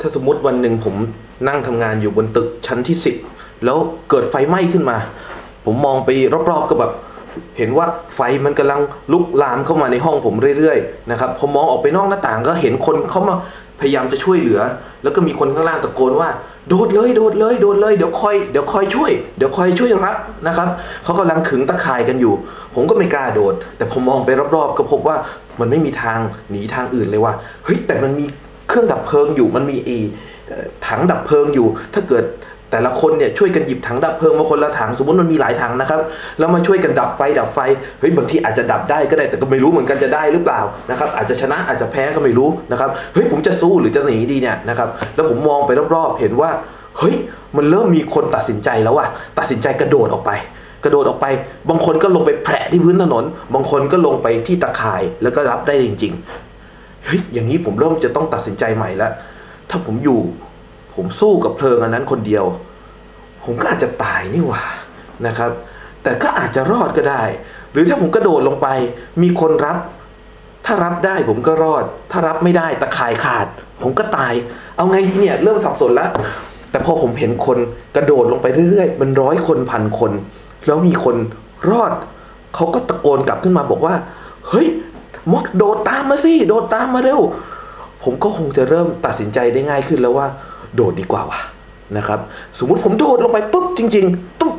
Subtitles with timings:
[0.00, 0.94] ถ้าสมมติวันหนึ่งผม
[1.48, 3.16] นั่งทำงานอยู่บนตึกชั้นที่สิบ
[3.64, 3.78] แล้ว
[4.10, 4.96] เกิดไฟไหม้ขึ้นมา
[5.64, 6.10] ผมมองไป
[6.50, 6.92] รอบๆก็แบบ
[7.58, 8.80] เห็นว่าไฟมันกำลัง
[9.12, 13.36] ลุกลามเข้ามาในห้องผมเรื่อยๆนะครับพอมองออกไปนอกหน้าต่างก็เห็นคนเขามา
[13.80, 14.60] พยายามจะช่วยเหลือ
[15.02, 16.28] แล้วก็มีคนข้างล่างตะโกนว่า
[16.68, 20.16] โดดเลยโดดเลยโดดเลยเดี๋ยวคอยเดี๋ยวคอยช่วยเดี๋ยวคอยช่วยรับ
[20.46, 20.68] นะครับ
[21.04, 22.34] เขากำลังขึงตะข่ายกันอยู่
[22.74, 25.16] ผมก็ไม่กล้าโดด แต่ผมมองไปรอบๆ ก็พบว่า
[25.60, 26.18] มันไม่มีทาง
[26.50, 27.32] หนีทางอื่นเลยว่า
[27.64, 28.26] เฮ้ยแต่มันมี
[28.68, 29.90] เครื่องดับเพลิงอยู่มันมีเอ
[30.46, 32.24] เอ่อถังดับเพลิงอยู่ ถ้าเกิด
[32.72, 36.00] แต่ละคนเนี่ยช่วยกันหยิบถังดับเพลิงมาคนละถังสมมติมันมีหลายถังนะครับ
[36.38, 37.58] แล้วมาช่วยกันดับไฟดับไฟ
[38.00, 40.60] เฮ้ยบางทีอาจจะดับได้ก็ได้แต่ก็ไม่รู้เหมือนกันจะได้หรือเปล่า
[40.90, 46.50] นะครับอาจจะชนะอาจจะแพ้ก็ไม่รู้นะครับเฮ้ยผมจะสู้หรือจะหนีดีเนี่ยนะครับแล้วผมมองไปรอบๆเห็นว่า
[46.98, 47.14] เฮ้ย
[47.56, 49.08] มันเริ่มมีคนตัดสินใจแล้วอะ
[49.38, 50.30] ตัดสินใจกระโดดออกไป
[50.84, 51.26] กระโดดออกไป
[51.68, 53.24] บางคนก็ลงไปแผลที่พื้นถนน
[53.54, 56.45] บางคนก็ลงไปที่ตะข่ายแล้วก็รับได้จริง ๆ
[57.06, 59.12] เฮ้ยอย่างนี้ผมเริ่มจะต้องตัดสินใจใหม่แล้ว
[59.70, 60.20] ถ้าผมอยู่
[60.94, 62.44] ผมสู้กับเพลิงอันนั้นคนเดียว
[63.44, 64.64] ผมก็อาจจะตายนี่หว่า
[65.26, 65.50] นะครับ
[66.02, 67.22] แต่ก็อาจจะรอดก็ได้
[67.72, 68.68] หรือถ้าผมกระโดดลงไป
[69.22, 69.78] มีคนรับ
[70.66, 73.46] ถ้ารับได้ผมก็รอด ถ้ารับไม่ได้ตะข่ายขาด
[73.82, 74.32] ผมก็ตาย
[74.76, 76.10] เอาไงดีเนี่ยเริ่มสับสนแล้ว
[76.70, 77.58] แต่พอผมเห็นคน
[77.96, 80.12] กระโดดลงไปเรื่อยๆมันร้อยคนพันคน
[80.66, 81.16] แล้วมีคน
[81.70, 81.92] รอด
[82.54, 83.94] เขาก็ตะโกนกลับขึ้นมาบอกว่า
[84.48, 84.66] เฮ้ย
[85.32, 87.20] มดโดดตามมาสิ โดดตามมาเร็ว
[88.02, 90.26] ผมก็คงจะเริ่มตัดสินใจได้ง่ายขึ้นแล้วว่า
[90.74, 91.40] โดดดีกว่าวะ
[91.96, 92.20] นะครับ
[92.58, 94.54] สมมุติผมโดดลงไปปุ๊บจริง ๆ ตุ๊บ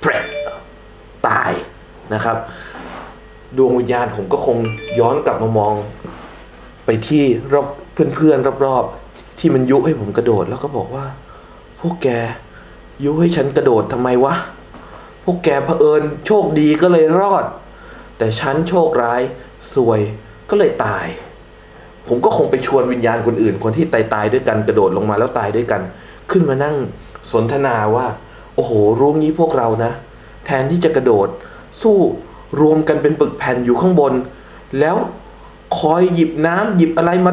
[0.00, 0.10] แผล
[1.26, 1.52] ตาย
[2.14, 2.36] นะครับ
[3.56, 4.56] ดวงวิญญาณผมก็คง
[4.98, 5.74] ย้อนกลับมามอง
[6.84, 7.22] ไปที่
[7.52, 11.04] รอบเพื่อนๆรอบๆ ที่มันยุให้ผมกระโดดแล้วก็บอกว่า
[11.80, 12.08] พวกแก
[13.04, 14.34] ยุให้ฉันกระโดดทำไมวะ
[15.24, 17.44] พวกแกเผอิญโชคดีก็เลยรอด
[18.18, 19.22] แต่ฉันโชคร้าย
[19.74, 20.00] สวย
[20.50, 21.06] ก็เลยตาย
[22.08, 25.82] ผมก็คงไปชวนวิญญาณคนอื่น คนที่ตายตายด้วยกันกระโดดลงมาแล้วตายด้วยกัน
[26.30, 26.76] ขึ้นมานั่ง
[27.32, 28.06] สนทนาว่า
[28.54, 29.92] โอ้โหรู้งี้พวกเรานะ
[30.46, 31.28] แทนที่จะกระโดด
[31.82, 31.96] สู้
[32.60, 34.14] รวมกันเป็นปึกแผ่นอยู่ข้างบน
[34.80, 34.96] แล้ว
[35.78, 37.32] คอยหยิบน้ำหยิบอะไรมา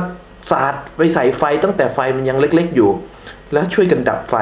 [0.52, 2.90] สาดไปใส่ไฟตั้งแต่ไฟมันยังเล็กๆอยู่
[3.54, 4.36] แล้วช่วยกันดับไฟ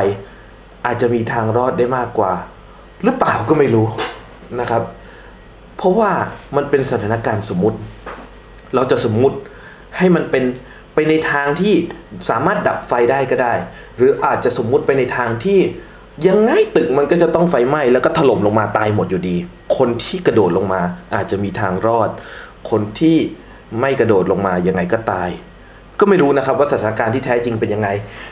[0.86, 2.34] อาจจะมีทางรอดได้มากกว่า
[3.04, 3.88] หรือเปล่าก็ไม่รู้
[4.60, 4.84] นะครับ
[5.82, 6.12] เพราะว่า
[6.56, 7.78] มันเป็นสถานการณ์สมมุติ
[8.76, 9.38] เราจะสมมุติ
[9.98, 10.44] ให้มันเป็น
[10.94, 11.74] ไปในทางที่
[12.30, 13.54] สามารถดับไฟได้ก็ได้
[13.98, 15.60] หรืออาจจะสมมุติไปในทางที่
[16.28, 19.36] ยังไงตึกมันก็จะต้องไฟไหม้แล้วก็ถล่มลงมาตายหมดอยู่ดี
[19.78, 20.82] คนที่กระโดดลงมา
[21.16, 22.10] อาจจะมีทางรอด
[22.70, 23.18] คนที่
[23.80, 25.30] ไม่กระโดดลงมายังไงก็ตาย
[26.00, 27.90] ก็ไม่รู้นะครับว่าสถานการณ์ที่แท้จริงเป็นยังไง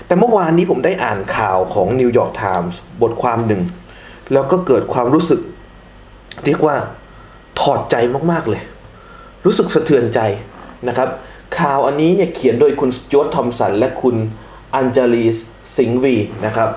[0.08, 3.62] แต่เมื่อวานนี้ผมได้อ่านข่าวของนิวยอร์กไทมส์บทความหนึ่ง
[4.34, 5.42] แล้วก็เกิดความรู้สึก
[6.46, 6.76] เรียกว่า
[7.60, 7.96] ถอดใจ
[8.32, 8.62] มากๆเลย
[9.46, 10.20] รู้สึกสะเทือนใจ
[10.88, 11.10] นะครับ
[11.60, 14.16] ข่าวอันนี้เนี่ยเขียนโดยคุณจอร์ดทอมสันและคุณ
[14.76, 15.38] อันเจลีส
[15.78, 16.16] สิงวี
[16.46, 16.70] นะครับ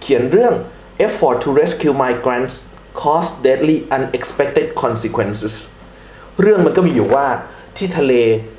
[0.00, 0.54] เขียนเรื่อง
[1.06, 2.54] effort to rescue migrants
[3.00, 5.54] cause deadly unexpected consequences
[6.40, 7.26] เรื่องมันก็มีอยู่ว่า
[7.76, 8.12] ที่ทะเล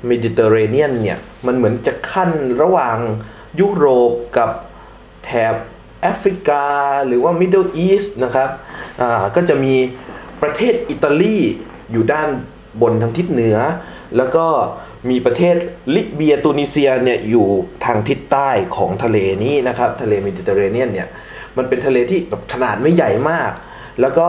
[0.06, 2.30] เมดิเตอร์เรเนียนเนี่ยมันเหมือนจะขั้น
[2.62, 2.98] ระหว่าง
[3.60, 4.50] ยุโรปกับ
[5.24, 5.54] แถบ
[6.02, 6.64] แอฟริกา
[7.06, 8.50] หรือว่า Middle East นะครับ
[9.00, 9.74] อ่าก็จะมี
[10.42, 11.38] ประเทศอิตาลี
[11.92, 12.28] อยู่ด้าน
[12.82, 13.58] บนทางทิศเหนือ
[14.16, 14.46] แล้วก็
[15.10, 15.56] มีประเทศ
[15.94, 17.46] ลิเบียตูนิเซียเนี่ยอยู่
[17.84, 21.08] ทางทิศใต้ของทะเลนี้นะครับ ทะเลเมดิเตอร์เรเนียนเนี่ย
[21.56, 23.52] มันเป็นทะเลที่แบบขนาดไม่ใหญ่มาก
[24.00, 24.28] แล้วก็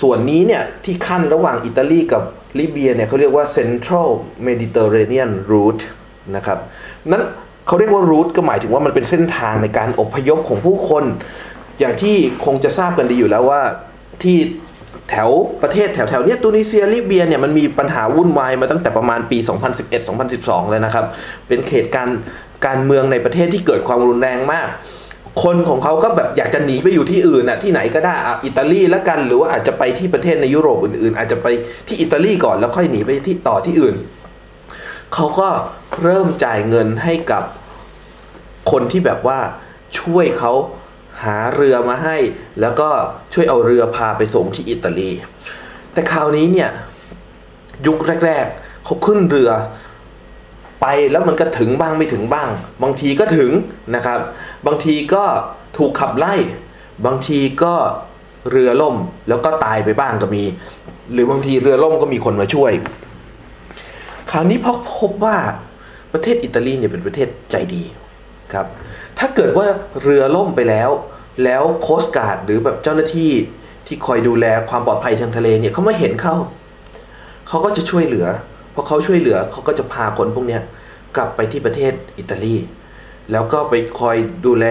[0.00, 2.22] ส่วนนี้เนี่ยที่ขั้นระหว่างอิตาลีกับ
[2.58, 4.08] ลิเบียเนี่ยเขาเรียกว่า Central
[4.46, 5.84] Mediterranean Route
[6.36, 6.58] นะครับ
[7.10, 7.22] นั้น
[7.66, 11.04] เขาเรียกว่า route ก็หมายถึงว่ามันเป็นเส้นทางในการอพยพของผู้คน
[11.78, 13.62] อย่างที่คงจะทราบกันดีอยู่แล้วว่า
[14.22, 14.38] ที่
[15.10, 15.30] แถว
[15.62, 19.38] ประเทศแถวแถวเนี้ยตูนิเซียลิเบียเนี่ยมันมีปัญหาวุ่นวายมาตั้งแต่ประมาณปี
[20.04, 21.04] 2011-2012 เลยนะครับ
[21.48, 22.08] เป็นเขตการ
[22.66, 24.68] การเมืองในประเทศที่เกิดความรุนแรงมาก
[25.42, 31.46] คนของเขาก็แบบอยากจะหนีไปอยู่ที่อื่นน่ะที่ไหนก็ได้อะอิตาลีแล้วกันหรือว่าอาจจะไปที่ประเทศในยุโรปอื่นๆ อาจจะไป
[31.86, 33.94] ที่อิตาลีก่อนแล้วค่อยหนีไปที่ต่อที่อื่น
[35.14, 35.48] เขาก็
[36.02, 37.42] เริ่มจ่ายเงินให้กับ
[38.70, 39.38] คนที่แบบว่า
[40.00, 40.52] ช่วยเขา
[41.24, 42.16] หาเรือมาให้
[42.60, 42.88] แล้วก็
[43.32, 45.10] ช่วยเอาเรือพาไปส่งที่อิตาลี
[45.92, 46.70] แต่คราวนี้เนี่ย
[47.86, 49.50] ยุคแรก ๆเขาขึ้นเรือ
[50.80, 52.48] ไปแล้วมันก็ถึงบ้างไม่ถึงบ้าง
[52.82, 53.50] บางทีก็ถึง
[53.94, 54.20] นะครับ
[54.66, 55.24] บางทีก็
[55.78, 56.34] ถูกขับไล่
[57.06, 57.74] บางทีก็
[58.50, 58.96] เรือล่ม
[59.28, 60.44] แล้วก็ตายไปบ้างก็มี
[61.12, 62.72] หรือบางทีเรือล่มก็มีคนมาช่วย
[64.30, 65.36] คราวนี้พอพบว่า
[66.12, 67.84] ประเทศอิตาลีเนี่ยเป็นประเทศใจดี
[68.52, 68.66] ครับ
[69.18, 69.66] ถ้าเกิดว่า
[70.02, 70.90] เรือล่มไปแล้ว
[71.44, 73.32] แล้วโคสการ์ดหรือแบบเจ้าหน้าที่
[73.86, 76.34] ที่คอยดูแลความปลอดภัยทางทะเลเนี่ยเขาไม่เห็นเข้า
[77.48, 78.26] เขาก็จะช่วยเหลือ
[78.74, 80.62] พอเขาช่วยเหลือเขาก็จะพาคนพวกเนี้ย
[81.16, 82.56] กลับไปที่ประเทศอิตาลี
[83.32, 84.16] แล้วก็ไปคอย
[84.46, 84.66] ดูแล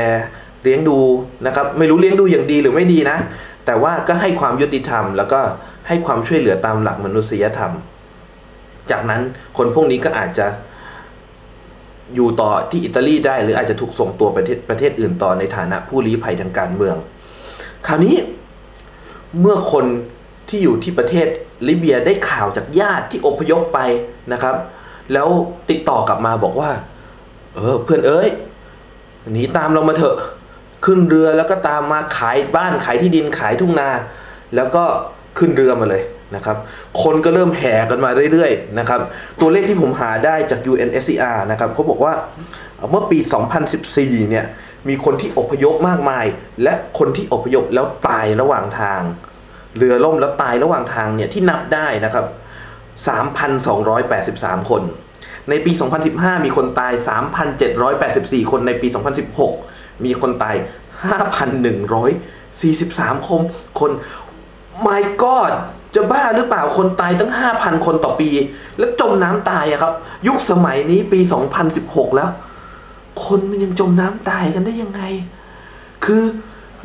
[0.63, 0.99] เลี้ยงดู
[1.45, 3.17] นะครับ ไม่รู้เลี้ยงดูอย่างดีหรือไม่ดีนะ
[3.65, 5.39] แต่ว่าก็ให้ความยุติธรรม แล้วก็
[5.87, 7.71] ให้ความช่วยเหลือตามหลักมนุษยธรรม
[8.91, 9.21] จากนั้น
[9.57, 10.47] คนพวกนี้ก็อาจจะ
[12.15, 16.95] อยู่ต่อที่อิตาลีได้ หรืออาจจะถูกส่งตัวไปประเทศประเทศอื่นต่อในฐานะผู้ลี้ภัยทางการเมือง
[17.87, 18.15] คราวนี้
[19.39, 19.85] เมื่อคน
[20.49, 21.27] ที่อยู่ที่ประเทศ
[21.67, 23.79] ลิเบียได้ข่าวจากญาติที่อพยพไป
[24.33, 24.55] นะครับ
[25.13, 25.27] แล้ว
[25.69, 26.71] ติดต่อกลับมาบอกว่า
[27.55, 28.29] เออเพื่อนเอ้ย
[29.31, 30.17] หนีตามเรามาเถอะ
[30.85, 33.89] ขึ้นเรือแล้วก็ตามมาขายบ้านขายที่ดินขายทุ่งนา
[34.55, 34.83] แล้วก็
[35.37, 36.03] ขึ้นเรือมาเลย
[36.35, 36.57] นะครับ
[37.03, 38.99] คนก็เริ่มแห่กันมาเรื่อยๆนะครับ
[39.41, 42.13] ตัวเลขที่ผมหาได้จาก UNSCR นะครับเขาบอกว่า
[42.89, 43.19] เมื่อปี
[43.73, 44.45] 2014 เนี่ย
[44.89, 46.25] มีคนที่อพยพมากมาย
[46.63, 49.01] และคนที่อพยพแล้วตายระหว่างทาง
[49.77, 52.25] เรือล่มแล้วตายระหว่างทางเนี่ยที่นับได้นะครับ
[53.47, 54.81] 3,283 คน
[55.49, 55.71] ในปี
[56.09, 56.93] 2015 มีคนตาย
[57.71, 58.87] 3,784 คนในปี
[59.45, 60.55] 2016 มีคนตาย
[61.11, 63.41] 5,143 คน
[63.79, 63.91] คน
[64.85, 65.53] my god
[65.95, 68.29] จะบ้าหรือเปล่าคนตายตั้ง 5,000 คนต่อปี
[68.77, 69.93] แล้วจมน้ำตายอะครับ
[70.27, 71.19] ยุคสมัยนี้ปี
[71.67, 72.29] 2016 แล้ว
[73.25, 75.01] คนมันยังจมน้ำตายกันได้ยังไง
[76.05, 76.23] คือ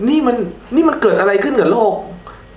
[0.09, 0.37] นี่มัน
[0.75, 1.95] นี่มันเกิดอะไรขึ้นกับโลก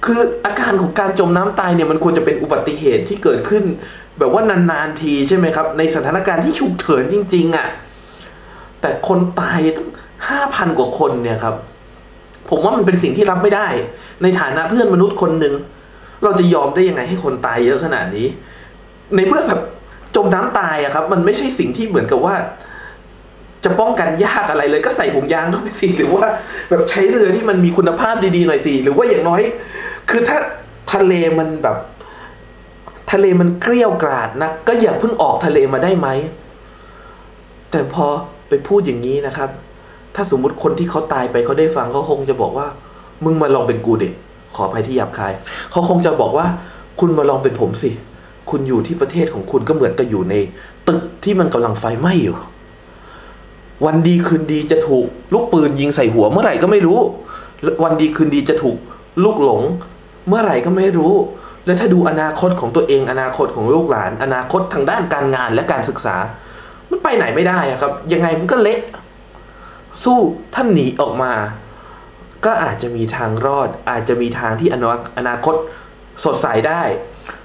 [0.06, 3.64] คืออาการของการจมน้ำตายเนี่ยมันควรจะเป็นอุบัติเหตุที่เกิดขึ้น
[4.20, 7.68] แบบว่านานๆทีใช่ไหมครับ ในสถานการณ์ที่ฉุกเฉินจริง ๆอะ่ะ
[8.82, 9.88] แต่คนตายตั้ง
[10.30, 11.56] ห้าพันกว่าคนเนี่ยครับ
[12.50, 13.68] ผมว่ามันเป็นสิ่งที่รับไม่ได้
[14.24, 15.54] ในฐานะเพื่อนมนุษย์คนหนึ่ง
[16.24, 18.28] เราจะยอมได้ยังไงให้คนตายเยอะขนาดนี้
[19.16, 19.62] ในเพื่อแบบ
[20.16, 22.36] จมน้ำตายอะครับ มันไม่ใช่สิ่งที่เหมือนกับว่า
[23.64, 26.26] จะป้องกันยากอะไรเลยก็ใส่ห่วงยางเข้าไปสิหรือว่า
[26.70, 29.42] แบบใช้เรือที่มันมีคุณภาพดีๆหน่อยสิหรือว่าอย่างน้อย
[30.10, 30.38] คือถ้า
[30.94, 31.78] ทะเลมันแบบ
[33.12, 36.08] ทะเลมันเกลี้ยวกราดนะก็อย่าเพิ่งออกทะเลมาได้ไหม
[37.72, 38.06] แต่พอ
[38.50, 39.50] ไปพูดอย่างนี้นะครับ
[40.16, 42.68] ถ้าสมมุติคนที่เขาตายไปเขาได้ฟังเขาคงจะบอกว่า
[43.26, 44.14] มึงมาลองเป็นกูเด็ก
[44.56, 45.34] ขออภัยที่หยาบคาย
[45.72, 46.48] เขาคงจะบอกว่า
[47.00, 47.92] คุณมาลองเป็นผมสิ
[48.50, 50.36] คุณอยู่ที่ประเทศของคุณก็เหมือนกับอยู่ใน
[50.88, 52.38] ตึกที่มันกำลังไฟไหม้อยู่
[53.86, 57.00] วันดีคืนดีจะถูกลูกปืนยิงใส่หัวเมื่อไหร่ก็ไม่รู้
[57.84, 58.78] วันดีคืนดีจะถูก
[59.24, 59.62] ลูกหลง
[60.28, 61.14] เมื่อไหร่ก็ไม่รู้
[61.66, 66.16] และถ้าดูอนาคตของตัวเอง อนาคตของลูกหลาน อนาคตทางด้านการงานและการศึกษา
[66.90, 68.80] มันไปไหนไม่ได้อะครับ ยังไงมันก็เละ
[70.04, 70.20] สู้
[70.56, 71.32] ท่านหนีออกมา
[72.46, 75.56] ก็อาจจะมีทางรอด อาจจะมีทางที่อนาอนาคต
[76.24, 76.82] สดใสได้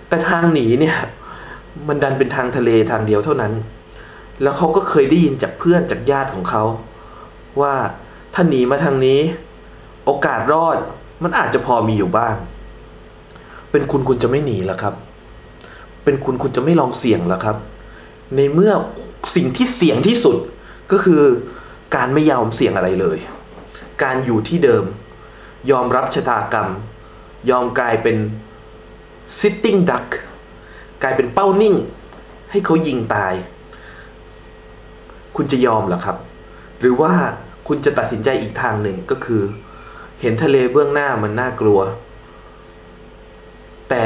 [0.09, 0.97] แต่ทางหนีเนี่ย
[1.89, 3.53] มันดันเป็นทางทะเลทางเดียวเท่านั้น
[4.43, 6.65] แล้วเขาก็เคยได้ยินจากเพื่อนจากญาติของเขา
[7.61, 7.75] ว่า
[8.35, 9.21] ถ้าหนีมาทางนี้
[10.05, 10.77] โอกาสรอด
[11.23, 12.35] มันอาจจะพอมีอยู่บ้าง
[13.71, 14.95] เป็นคุณคุณจะไม่หนีหรอครับ
[16.05, 17.57] เป็นคุณคุณจะไม่ลองเสี่ยงหรอครับ
[18.37, 18.73] ในเมื่อ
[19.35, 20.37] สิ่งที่เสี่ยงที่สุด
[20.93, 21.23] ก็คือ
[21.97, 23.19] การไม่ยอมเสี่ยงอะไรเลย
[24.03, 24.85] การอยู่ที่เดิม
[25.71, 26.69] ยอมรับชะตากรรม
[27.51, 28.17] ยอมกลายเป็น
[29.39, 30.09] sitting duck
[31.03, 31.75] กลายเป็นเป้านิ่ง
[32.51, 33.35] ให้เขายิงตาย
[35.37, 36.17] คุณจะยอมเหรอครับ
[36.81, 37.13] หรือว่า
[37.69, 39.43] คุณจะตัดสินใจอีกทางหนึ่งก็คือ
[40.21, 41.81] เห็นทะเลเบื้องหน้ามันน่ากลัว
[43.91, 44.05] แต่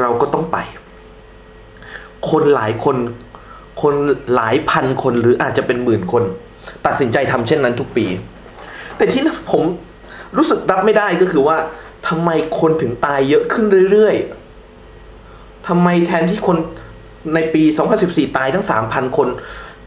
[0.00, 0.58] เราก็ต้องไป
[2.30, 2.96] คนหลายคน
[3.82, 3.94] คน
[4.34, 6.22] หลายพันคนหรืออาจจะเป็นหมื่นคน
[6.86, 8.06] ตัดสินใจทำเช่นนั้นทุกปี
[8.98, 9.62] แต่ที่ผม
[10.36, 11.56] รู้สึกรับไม่ได้ก็คือว่า
[12.08, 16.56] ทำไมคนถึงตายเยอะขึ้นเรื่อยๆทำไมแทนที่คน
[17.34, 17.62] ในปี
[18.00, 19.28] 2014 ตายทั้ง 3,000 คน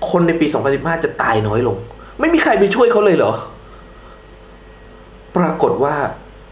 [0.09, 1.77] คนในปี 2015 จะตายน้อยลง
[2.19, 3.33] ไม่มีใครไปช่วยเขาเลยเหรอ
[5.37, 5.95] ปรากฏว่า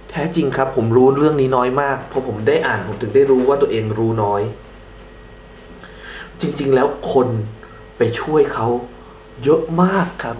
[0.09, 4.41] แท้จริงครับ ผมรู้เรื่องนี้น้อยมาก เพอผมได้อ่านผมถึงได้รู้ว่าตัวเองรู้น้อย
[6.41, 7.27] จริง ๆ แล้วคน
[7.97, 8.67] ไปช่วยเขา
[9.43, 10.37] เยอะมากครับ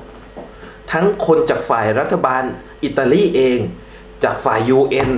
[0.91, 2.43] ทั้งคนจากฝ่ายรัฐบาล
[2.83, 3.59] อิตาลีเอง
[4.23, 5.11] จากฝ่าย UN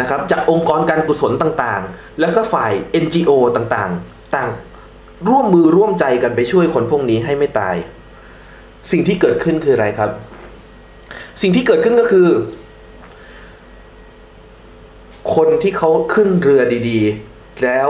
[0.00, 2.72] นะครับจากองค์กรการกุศลต่างๆ แล้วก็ฝ่าย
[3.04, 4.50] NGO ต่างๆ ต่าง
[5.28, 7.76] ร่วมมือร่วมใจกันไปช่วยคนพวกนี้ให้ไม่ตาย
[8.90, 10.10] สิ่งที่เกิดขึ้นคืออะไรครับ
[11.40, 12.28] สิ่งที่เกิดขึ้นก็คือ
[15.34, 17.88] คนที่เขาขึ้นเรือดีๆ แล้ว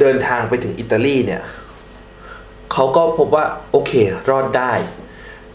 [0.00, 1.42] เดินทางไปถึงอิตาลีเนี่ย
[2.72, 3.92] เขาก็พบว่าโอเค
[4.30, 4.72] รอดได้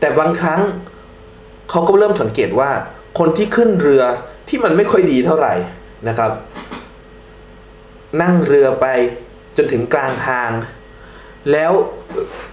[0.02, 0.62] แต่บางครั้ง
[1.70, 2.72] เขาก็เริ่มสังเกตว่า
[3.20, 4.04] คนที่ขึ้นเรือ
[4.48, 5.54] ที่มันไม่ค่อยดีเท่าไหร่
[6.08, 6.32] นะครับ
[8.22, 8.86] นั่งเรือไป
[9.58, 10.52] จนถึงกลางทาง
[11.52, 11.72] แล้ว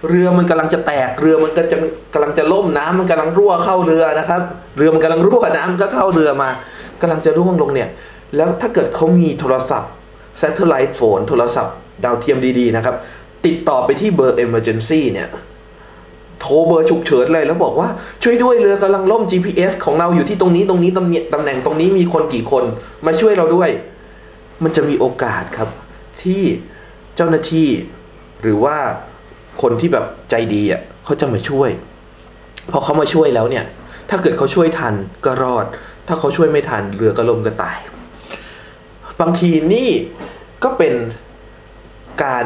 [0.09, 1.77] เรือมันกำลังจะแตกเรือมันก็จะ
[2.13, 4.41] กำลังจะล่มน้ำมันกำลังรั่วเข้าเรือนะครับ
[4.77, 6.49] เรือมันกำลังรั่วน้ำก็เข้าเรือมา
[7.01, 7.89] กำลังจะร่วงลงเนี่ย
[8.35, 9.91] แล้วถ้าเกิดเขามีโทรศัพท์
[10.41, 12.95] satellite phone โทรศัพท์ ดาวเทียมดีๆนะครับ
[13.45, 15.27] ติดต่อไปที่เบอร์ emergency เนี่ย
[16.39, 17.87] โทรเบอร์ฉุกเฉินเลยแล้วบอกว่า
[18.23, 22.63] ช่วยด้วยเรือกำลังล่ม GPS ของเราอยู่ที่ตรงนี้ตรงนี้ตำแหน่งตำแหน่งตรงนี้มีคนกี่คน
[23.05, 23.69] มาช่วยเราด้วย
[24.63, 25.69] มันจะมีโอกาสครับ
[26.21, 26.41] ที่
[27.15, 27.67] เจ้าหน้าที่
[28.41, 28.77] หรือว่า
[29.61, 31.69] คนที่แบบใจดีอะเขาจะมาช่วย
[32.71, 33.65] พอเขามาช่วยแล้วเนี่ย
[34.09, 34.93] ถ้าเกิดเขาช่วยทัน
[35.25, 35.65] ก็รอด
[36.07, 37.77] ถ้าเขาช่วยไม่ทันเรือก็ล่มก็ตาย
[39.21, 39.89] บางทีนี่
[40.63, 40.93] ก็เป็น
[42.23, 42.45] การ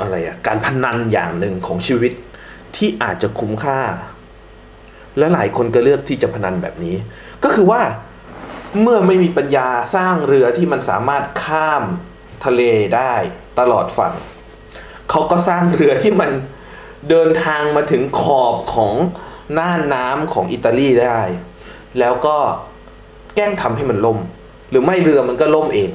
[0.00, 2.12] อะไรอะการพนันอย่างหนึ่งของชีวิต
[2.76, 3.80] ที่อาจจะคุ้มค่า
[5.18, 6.96] และหลายคนก็เลือกที่จะพนันแบบนี้
[7.44, 7.82] ก็คือว่า
[8.82, 11.82] เมื่อไม่มีปัญญาสร้างเรือที่มันสามารถข้าม
[12.44, 12.62] ทะเล
[12.96, 13.14] ได้
[13.58, 14.14] ตลอดฝั่ง
[15.10, 16.30] เขาก็สร้างเรือที่มัน
[17.10, 18.94] เดินทางมาถึงขอบของ
[19.58, 21.20] น่านน้ำของอิตาลีได้
[21.98, 22.36] แล้วก็
[23.34, 24.18] แกล้งทำให้มันล่ม
[24.70, 25.90] หรือไม่เรือมันก็ล่มเอง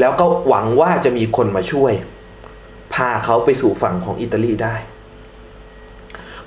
[0.00, 1.92] แล้วก็หวังว่าจะมีคนมาช่วย
[2.94, 4.76] พาเขาไปสู่ฝั่งของอิตาลีได้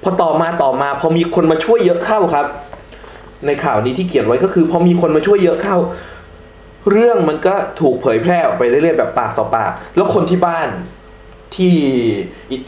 [0.04, 2.46] พอต่อมาต่อมาพอมีคนมาช่วยเยอะเข้าครับ
[3.46, 5.78] ในข่าวนี้ที่เขียนไว้ก็คือ พอมีคนมาช่วยเยอะเข้า
[6.92, 10.68] เรื่องมันก็ถูกเผยแพร่ออกไปเรื่อยๆแบบปากต่อปาก แล้วคนที่บ้าน
[11.56, 11.74] ที่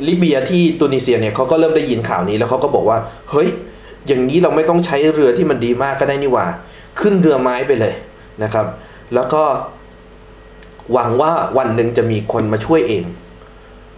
[0.07, 2.97] ลิเบียที่ตูนิเซียเนี่ยเขาก็เริ่มได้ยินข่าวนี้แล้วเขาก็บอกว่า
[3.31, 3.49] เฮ้ย
[4.07, 6.47] อย่างนี้เราไม่ต้องใช้เรือที่มันดีมากก็ได้นี่หว่า
[6.99, 7.93] ขึ้นเรือไม้ไปเลย
[8.43, 8.65] นะครับ
[9.13, 9.43] แล้วก็
[10.93, 13.03] หวังว่าวันหนึ่งจะมีคนมาช่วยเอง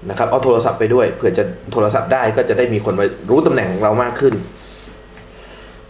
[0.10, 4.33] นะครับเอาโทรศัพท์ไปด้วยเผื่อจะโทรศัพท์ได้ก็จะได้มีคนมารู้ตำแหน่งของเรามากขึ้น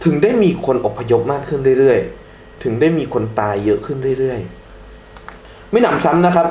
[0.04, 6.48] ถึงได้มีคนอพยพมากขึ้นเรื่อยๆ ถึงได้มีคนตายเยอะขึ้นเรื่อยๆ ไม่หนำซ้ำนะครับ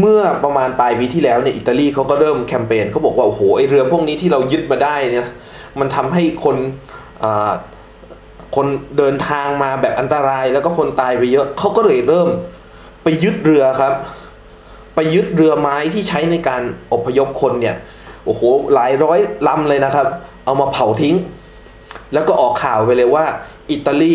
[0.00, 5.28] เมื่อประมาณปลายปีที่แล้วเนี่ยอิตาลีเขาก็เริ่มแคมเปญเขาบอกว่าโอ้โหไอเรือพวกนี้ที่เรายึดมาได้เนี่ย
[5.80, 6.56] มันทำให้คน
[8.56, 8.66] คน
[8.98, 12.28] เดินทางมาแบบอันตรายแล้วก็คนตายไปเยอะเขาก็เลยเริ่ม
[13.02, 13.94] ไปยึดเรือครับ
[14.94, 17.76] ไปยึดเรือไม้ที่ใช้ในการอพยพคนเนี่ย
[18.24, 18.42] โอ้โห
[18.74, 19.18] หลายร้อย
[19.48, 20.06] ลำเลยนะครับ
[20.44, 21.14] เอามาเผาทิ้ง
[22.12, 23.24] แล้วก็ออกข่าวไปเลยว่า
[23.70, 24.14] อิตาลี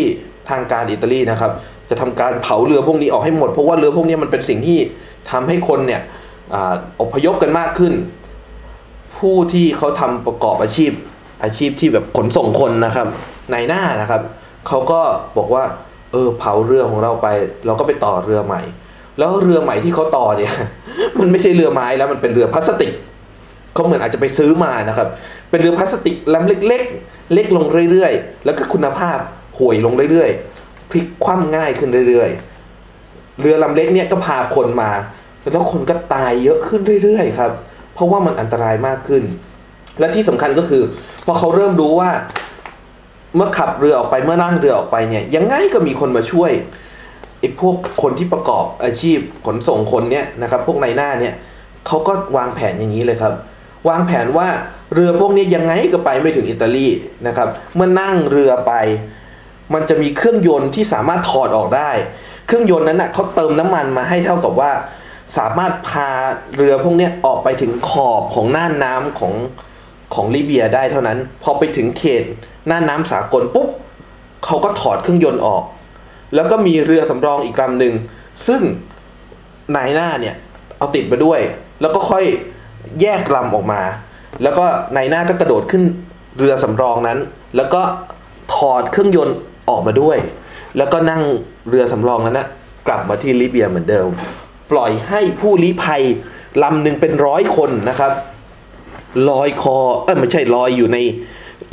[0.50, 1.52] ทางการอิตาลีนะครับ
[1.90, 4.78] จะทำการเผาเรือพวกนี้ออกให้หมด เพราะว่าเรือพวกนี้มันเป็นสิ่งที่
[5.30, 6.02] ทำให้คนเนี่ย
[7.00, 7.92] อพยพกันมากขึ้น
[9.18, 10.92] ผู้ที่เขาทำประกอบอาชีพ
[11.44, 13.06] อาชีพที่แบบขนส่งคนนะครับ
[13.52, 14.22] ในหน้านะครับ
[14.68, 15.00] เขาก็
[15.38, 15.64] บอกว่า
[16.12, 17.26] เออเผาเรือของเราไป
[17.66, 18.62] เราก็ไปต่อเรือใหม่
[19.18, 20.52] แล้วเรือใหม่ที่เขาต่อเนี่ย
[21.20, 22.92] มันไม่ใช่เรือไม้แล้วมันเป็นเรือพลาสติก
[23.74, 25.08] เขาเหมือนอาจจะไปซื้อมานะครับ
[25.50, 29.18] เป็นเรือพลาสติกลำเล็ก ๆ เล็กลงเรื่อยๆ แล้วก็คุณภาพ
[29.58, 34.90] ห่วยลงเรื่อยๆพลิกคว่ำง่ายขึ้นเรื่อยๆ เรือลำเล็กเนี่ยก็พาคนมา
[35.52, 37.50] แล้วคนก็ตายเยอะขึ้นเรื่อยๆครับ
[37.94, 39.22] เพราะว่ามันอันตรายมากขึ้น
[39.98, 40.82] และที่สำคัญก็คือ
[41.26, 42.10] พอเขาเริ่มรู้ว่า
[43.36, 46.52] เมื่อขับเรือออกไปเมื่อนั่งเรือออกไปเนี่ยยังไงก็มีคนมาช่วย
[47.40, 51.34] ไอ้พวกคนที่ประกอบอาชีพขนส่งคนเนี่ยนะครับ พวกในหน้าเนี่ย
[51.86, 53.32] เขาก็วางแผนอย่างนี้เลยครับ
[53.88, 54.48] วางแผนว่า
[54.94, 56.86] เรือพวกนี้ยังไงก็ไปไม่ถึงอิตาลี
[57.26, 58.72] นะครับเมื่อนั่งเรือไป
[59.74, 61.90] มันจะมีเครื่องยนต์ที่สามารถถอดออกได้
[62.46, 64.72] เครื่องยนต์นั้นนะ่ะเขาเติมน้ำมันมาให้เท่ากับว่า
[65.38, 66.08] สามารถพา
[66.56, 69.34] เรือพวกนี้ออกไปถึงขอบของน่านน้ำของ
[70.14, 72.24] ของลิเบียได้เท่านั้น พอไปถึงเขต
[72.70, 73.68] น่านน้ำสากลปุ๊บ
[74.44, 75.62] เขาก็ถอดเครื่องยนต์ออก
[76.34, 77.94] แล้วก็มีเรือสำรองอีกลำหนึ่ง
[78.46, 78.62] ซึ่ง
[79.76, 80.34] นายหน้าเนี่ย
[80.78, 81.40] เอาติดมาด้วย
[81.80, 82.24] แล้วก็ค่อย
[83.00, 83.82] แยกลำออกมา
[84.42, 84.64] แล้วก็
[84.96, 85.82] นายหน้าก็กระโดดขึ้น
[86.38, 87.18] เรือสำรองนั้น
[87.56, 87.80] แล้วก็
[88.54, 89.36] ถอดเครื่องยนต์
[89.68, 90.18] ออกมาด้วย
[90.78, 91.22] แล้วก็นั่ง
[91.68, 92.46] เรือสำรองนั้นนะ
[92.86, 94.08] กลับมาที่ลิเบียเหมือนเดิม
[94.72, 96.02] ปล่อยให้ผู้ลี้ภัย
[96.62, 98.12] ลำหนึ่งเป็นร้อยคนนะครับ
[99.30, 100.98] ลอยคอเออไม่ใช่ลอยอยู่ใน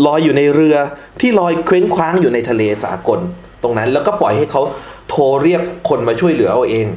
[0.06, 0.76] ลอยอยู่ในเรือ
[1.22, 3.20] ที่ลอยเคว้งคว้างอยู่ในทะเลสากล
[3.66, 4.62] ตรงนั้น แล้วก็ปล่อยให้เขา
[5.10, 6.88] โทรเรียกคนมาช่วยเหลือเอาเอง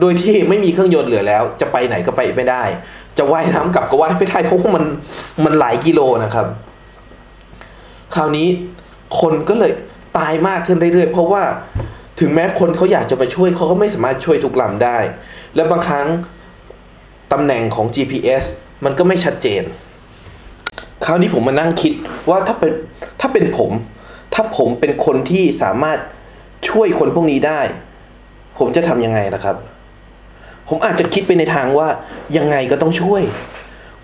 [0.00, 2.62] โดยที่ไม่มีเครื่องยนต์เหลือแล้ว จะไปไหนก็ไปไม่ได้
[3.18, 4.84] จะว่ายน้ำกลับก็ว่ายไม่ได้เพราะว่ามัน
[5.44, 6.46] มันหลายกิโลนะครับ
[8.14, 8.48] คราวนี้
[9.20, 9.72] คนก็เลย
[10.18, 11.42] ตายมากขึ้นเรื่อยๆเพราะว่า
[12.20, 14.98] ถึงแม้คนเขาอยากจะมาช่วยเขาก็ไม่สามารถช่วยทุกลำได้
[15.54, 16.06] และบางครั้ง
[17.32, 18.44] ตำแหน่งของ GPS
[18.84, 19.62] มันก็ไม่ชัดเจน
[21.04, 21.92] คราวนี้ผมมานั่งคิด
[22.28, 22.72] ว่าถ้าเป็น
[23.20, 23.70] ถ้าเป็นผม
[24.34, 25.98] ถ้าผมเป็นคนที่สามารถ
[26.68, 27.60] ช่วยคนพวกนี้ได้
[28.58, 29.56] ผมจะทำยังไงนะครับ
[30.68, 31.88] ผมอาจจะคิดไปในทางว่า
[32.36, 33.22] ยังไงก็ต้องช่วย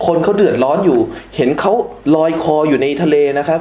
[0.07, 0.99] คนเขาเดือดร้อนอยู่
[1.37, 1.73] เห็นเขา
[2.17, 3.61] ลอยคออยู่ในทะเลนะครับ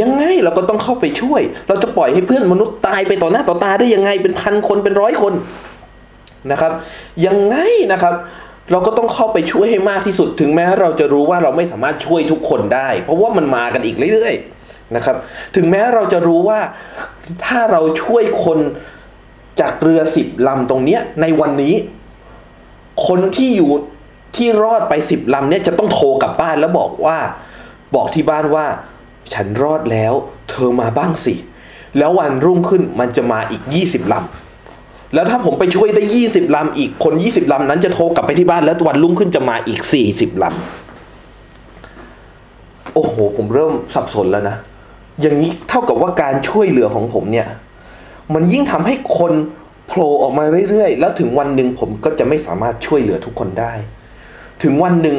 [0.00, 5.32] ยังไงเราก็ต้องเข้าไปช่วย เราจะปล่อยให้เพื่อนมนุษย์ตายไปต่อหน้าต่อตาได้ยังไงเป็นพันคนเป็นร้อยคน
[6.52, 6.72] นะครับ
[7.26, 7.56] ยังไง
[7.92, 8.14] นะครับ
[8.72, 14.55] เราก็ต้องเข้าไปช่วยให้มากที่สุดถึงแม้เราจะรู้ว่าเราไม่สามารถช่วยทุกคนได้ เพราะว่ามันมากันอีกเรื่อยๆ
[14.94, 15.16] นะครับ
[15.54, 16.60] ถึงแม้เราจะรู้ว่า
[17.44, 18.58] ถ้าเราช่วยคน
[19.60, 21.74] จากเรือสิบลำตรงเนี้ยในวันนี้
[23.06, 23.70] คนที่อยู่
[24.36, 27.18] ที่รอดไปสิบลำเนี่ยจะต้องโทรกลับบ้านแล้วบอกว่า
[27.94, 28.66] บอกที่บ้านว่า
[29.32, 30.12] ฉันรอดแล้ว
[30.50, 31.34] เธอมาบ้างสิ
[31.98, 44.56] แล้ววันรุ่งขึ้นมันจะมาอีกยี่สิบลำแล้วถ้าผมไปช่วยได้ยี่สิบลำอีกคนยี่สิบลำนั้นจะโทรกลับไปที่บ้านแล้ววันรุ่งขึ้นจะมาอีกสี่สิบลำโอ้โห ผมเริ่มสับสนแล้วนะ
[45.20, 47.48] อย่างนี้เท่ากับว่าการช่วยเหลือของผมเนี่ย
[48.34, 49.32] มันยิ่งทำให้คน
[49.86, 53.72] โผล่ออกมาเรื่อยๆ แล้วถึงวันหนึ่งผมก็จะไม่สามารถช่วยเหลือทุกคนได้
[54.62, 55.16] ถึงวันหนึ่ง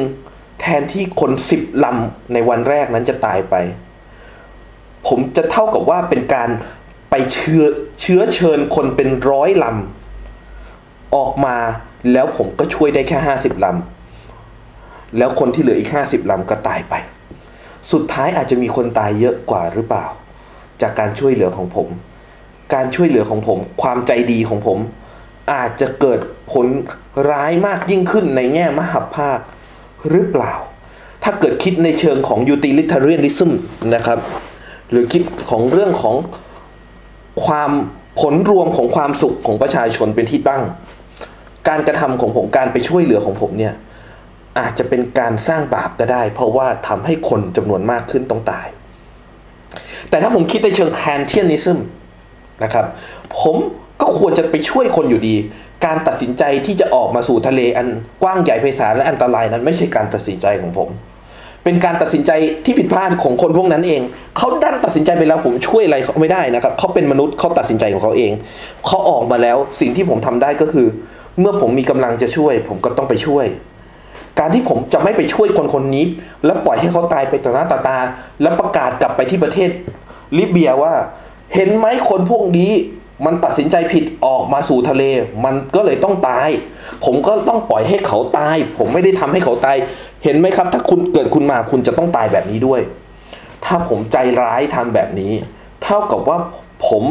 [0.60, 3.54] แทนที่คนสิบลำในวันแรกนั้นจะตายไป
[5.06, 6.48] ผมจะเท่ากับว่าเป็นการ
[7.10, 7.64] ไปเชื้อ
[8.00, 11.56] เชื้อเชิญคนเป็นร้อยลำ ออกมา
[12.12, 16.94] แล้วผมก็ช่วยได้แค่ห้าสิบลำ แล้วคนที่เหลืออีกห้าสิบลำก็ตายไป
[17.92, 20.06] สุดท้ายอาจจะมีคนตายเยอะกว่าหรือเปล่า
[20.82, 21.88] จากการช่วยเหลือของผม
[22.74, 24.78] การช่วยเหลือของผม ความใจดีของผม
[25.52, 26.20] อาจจะเกิด
[26.52, 26.66] ผล
[27.30, 29.38] ร้ายมากยิ่งขึ้นในแง่มหภาค
[30.10, 30.54] หรือเปล่า
[31.24, 33.50] ถ้าเกิดคิดในเชิงของ utilitarianism
[33.94, 34.18] นะครับ
[34.90, 36.16] หรือคิดของเรื่องของ
[37.44, 37.70] ความ
[38.20, 40.62] ผลรวมของความสุขของประชาชนเป็นที่ตั้ง
[41.68, 43.74] การกระทำของผมการไปช่วยเหลือของผมเนี่ย
[44.58, 48.66] อาจจะเป็นการสร้างบาปก็ได้ เพราะว่าทำให้คนจำนวนมากขึ้นต้องตาย
[50.10, 51.78] แต่ถ้าผมคิดในเชิงแคนเทียนิซึม
[52.64, 52.86] นะครับ
[53.40, 53.56] ผม
[54.02, 55.36] ก็ควรจะไปช่วยคนอยู่ดี
[55.86, 57.86] การตัดสินใจที่จะออกมาสู่ทะเลอัน
[58.22, 60.88] กว้างใหญ่ไพศาลและอันตรายนั้นไม่ใช่การตัดสินใจของผม
[61.64, 62.30] เป็นการตัดสินใจ
[62.64, 64.00] ที่ผิดพลาดของคนพวกนั้นเอง
[64.36, 68.32] เขาดันตัดสินใจไปแล้วผมช่วยอะไรเขาไม่ได้นะครับ เขาเป็นมนุษย์เขาตัดสินใจของเขาเอง
[68.86, 70.86] เขาออกมาแล้วสิ่งที่ผมทำได้ก็คือ
[71.40, 73.46] เมื่อผมมีกำลังจะช่วย ผมก็ต้องไปช่วย
[74.38, 76.04] การที่ผมจะไม่ไปช่วยคนคนนี้
[76.44, 77.98] แล้วปล่อยให้เขาตายไปต่อหน้าต่อตา
[78.42, 79.70] แล้วประกาศกลับไปที่ประเทศ
[80.38, 80.94] ลิเบียว่า
[81.54, 82.72] เห็นไหมคนพวกนี้
[83.26, 85.02] มันตัดสินใจผิดออกมาสู่ทะเล
[85.44, 86.48] มันก็เลยต้องตาย
[87.04, 89.76] ผมก็ต้องปล่อยให้เขาตาย ผมไม่ได้ทำให้เขาตาย
[90.24, 92.80] เห็นไหมครับ ถ้าคุณเกิดคุณมาคุณจะต้องตายแบบนี้ด้วย
[93.64, 95.32] ถ้าผมใจร้ายทำแบบนี้
[95.82, 96.38] เท่ากับว่า
[96.88, 97.04] ผม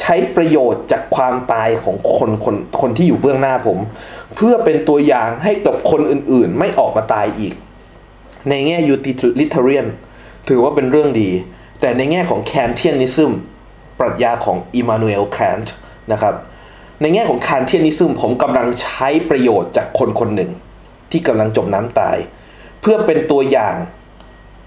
[0.00, 3.78] ใช้ประโยชน์จากความตายของคนคนคนที่อยู่เบื้องหน้าผม
[4.34, 7.54] เพื่อเป็นตัวอย่างให้กับคนอื่นๆ ไม่ออกมาตายอีก
[8.48, 9.86] ในแง่ utilitarian
[10.48, 11.30] ถือว่าเป็นเรื่องดี
[11.80, 13.32] แต่ในแง่ของ Kantianism
[13.98, 15.74] ปรัชญาของอิมานูเอลแคนต์
[16.12, 16.34] นะครับ
[17.00, 20.50] ในแง่ของ Kantianism ผมกำลังใช้ประโยชน์จากคนคนหนึ่ง
[21.10, 22.16] ที่กำลังจมน้ำตาย
[22.80, 23.76] เพื่อเป็นตัวอย่าง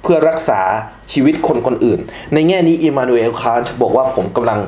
[0.03, 0.61] เพื่อรักษา
[1.11, 1.99] ชีวิตคนคนอื่น
[2.33, 4.59] ในแง่นี้อิมานูเอลคานต์บอกว่าผมกำลัง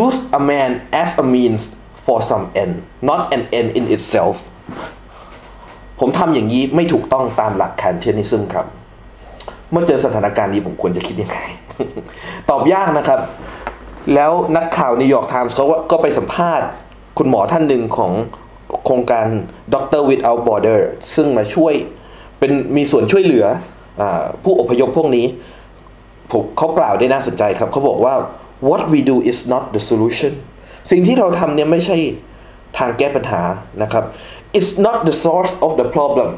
[0.00, 0.70] use a man
[1.02, 1.62] as a means
[2.04, 2.74] for some end
[3.08, 4.36] not an end in itself
[6.00, 8.66] ผมทำอย่างนี้ไม่ถูกต้องตามหลัก Kantianism ครับ
[9.70, 11.38] เมื่อเจอสถานการณ์นี้ผมควรจะคิดยังไง
[12.50, 13.20] ตอบยากนะครับ
[14.14, 16.66] แล้วนักข่าวนิวยอร์กไทมส์เขาก็ไปสัมภาษณ์
[17.18, 18.12] คุณหมอท่านหนึ่งของ
[18.84, 19.26] โครงการ
[19.74, 20.80] Doctor Without Border
[21.14, 21.74] ซึ่งมาช่วย
[22.38, 23.46] เป็นมีส่วนช่วยเหลือ
[24.00, 24.02] อ
[24.44, 25.26] ผู้อพยพพวกนี้
[26.30, 28.14] ผมเขากล่าวได้น่าสนใจครับ เขาบอกว่า
[28.68, 30.32] what we do is not the solution
[30.90, 31.96] สิ่งที่เราทำเนี่ยไม่ใช่
[32.78, 33.42] ทางแก้ปัญหา
[33.82, 34.04] นะครับ
[34.58, 36.28] it's not the source of the problem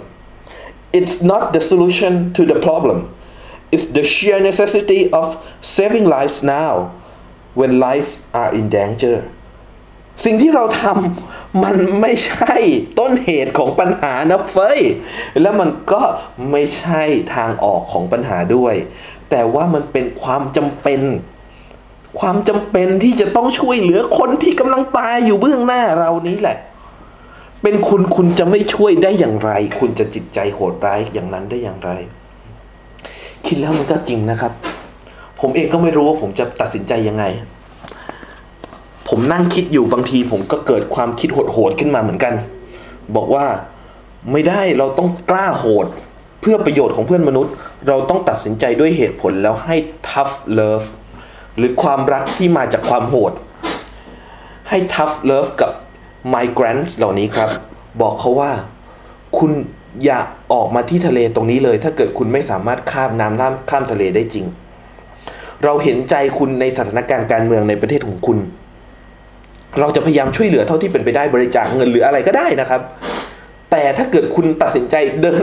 [0.98, 2.98] it's not the solution to the problem
[3.74, 5.26] it's the sheer necessity of
[5.76, 6.72] saving lives now
[7.58, 9.16] when lives are in danger
[10.24, 12.56] สิ่งที่เราทำมันไม่ใช่
[12.98, 14.80] ต้นเหตุของปัญหานะเฟย
[15.40, 16.02] แล้วมันก็
[16.50, 17.02] ไม่ใช่
[17.34, 18.74] ทางออกของปัญหาด้วย
[19.30, 21.00] แต่ว่ามันเป็นความจำเป็น
[22.20, 26.56] ความจำเป็นที่จะต้องช่วยเหลือคนที่กำลังตายอยู่เบื้องหน้าเรานี้แหละ
[27.62, 31.90] เป็นคุณคุณจะไม่ช่วยได้อย่างไร คุณจะจิตใจโหดร้ายอย่างนั้นได้อย่างไร
[33.46, 34.52] คิดแล้วมันก็จริงนะครับ
[35.40, 37.24] ผมเองก็ไม่รู้ว่าผมจะตัดสินใจยังไง
[39.08, 42.34] ผมนั่งคิดอยู่บางที ผมก็เกิดความคิดโหดๆขึ้นมาเหมือนกัน
[43.16, 43.46] บอกว่า
[44.32, 45.86] ไม่ได้เราต้องกล้าโหด
[46.40, 47.52] เพื่อประโยชน์ของเพื่อนมนุษย์
[47.88, 49.76] เราต้องตัดสินใจด้วยเหตุผลแล้วให้
[50.08, 50.86] tough love
[51.58, 53.32] หรือความรักที่มาจากความโหด
[54.68, 55.70] ให้ tough love กับ
[56.34, 57.50] migrants เหล่านี้ครับ
[58.00, 58.50] บอกเขาว่า
[59.38, 59.52] คุณ
[60.04, 60.20] อย่า
[60.52, 64.46] ออกมาที่ทะเลตรงนี้เลย ถ้าเกิดคุณไม่สามารถข้ามน้ำข้ามทะเลได้จริง
[65.64, 68.38] เราเห็นใจคุณในสถานการณ์การเมืองในประเทศของคุณ
[69.80, 72.80] เราจะพยายามช่วยเหลือเท่าที่เป็นไปได้บริจาคเงินหรืออะไรก็ได้นะครับ
[73.70, 75.42] แต่ถ้าเกิดคุณตัดสินใจเดิน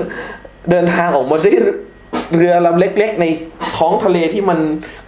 [0.71, 1.51] เดินทางออกมาด้
[2.35, 3.25] เรือลำเล็ก ๆ ใน
[3.77, 4.59] ท้องทะเลที่มัน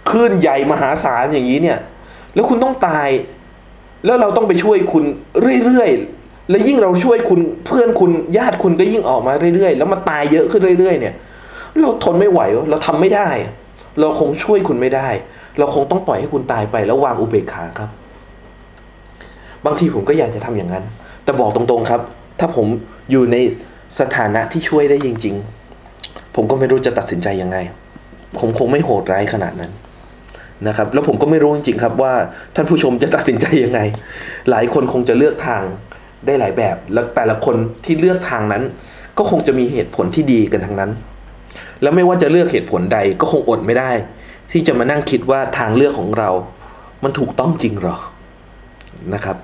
[0.08, 1.78] คลื่นใหญ่มหาศาลอย่างนี้เนี่ย
[2.34, 3.08] แล้วคุณต้องตาย
[4.04, 5.04] แล้วเราต้องไปช่วยคุณ
[5.64, 11.14] เรื่อยๆและยิ่งเราช่วยคุณเพื่อนคุณญาติคุณก็ยิ่งออกมาเรื่อยๆ แล้วมาตายเยอะขึ้นเรื่อย ๆ เนี่ย
[11.80, 13.28] เราทนไม่ไหวเราทำไม่ได้
[14.00, 15.08] เราคงช่วยคุณไม่ได้
[15.58, 17.90] เราคงต้องปล่อยให้คุณตายไปแล้ววางอุเบกขาครับ
[19.66, 20.84] บางทีผมก็อยากจะทำอย่างนั้น
[21.24, 22.00] แต่บอกตรงๆครับ
[22.40, 22.66] ถ้าผม
[23.10, 23.36] อยู่ใน
[24.00, 25.63] สถานะที่ช่วยได้จริง ๆ
[26.34, 27.58] ผมก็ไม่รู้จะตัดสินใจยังไง
[28.38, 29.72] ผมคงไม่โหดร้ายขนาดนั้น
[30.68, 32.14] นะครับ แล้วผมก็ไม่รู้จริงๆครับว่า
[32.54, 33.80] ท่านผู้ชมจะตัดสินใจยังไง
[34.50, 35.62] หลายคนคงจะเลือกทาง
[36.26, 38.62] ได้หลายแบบ แล้วแต่ละคนที่เลือกทางนั้น
[39.18, 40.90] ก็คงจะมีเหตุผลที่ดีกันทั้งนั้น
[41.82, 43.90] แล้วไม่ว่าจะเลือกเหตุผลใดก็คงอดไม่ได้
[44.52, 46.30] ที่จะมานั่งคิดว่าทางเลือกของเรา
[47.02, 47.96] มันถูกต้องจริงหรอ
[49.14, 49.36] นะครับ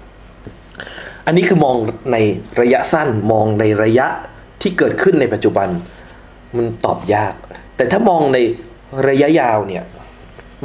[1.26, 1.76] อันนี้คือมอง
[2.12, 2.16] ใน
[2.60, 4.06] ระยะสั้นมองในระยะ
[4.62, 5.68] ที่เกิดขึ้นในปัจจุบัน
[6.56, 7.34] มันตอบยาก
[7.76, 8.38] แต่ถ้ามองใน
[9.08, 9.84] ระยะยาวเนี่ย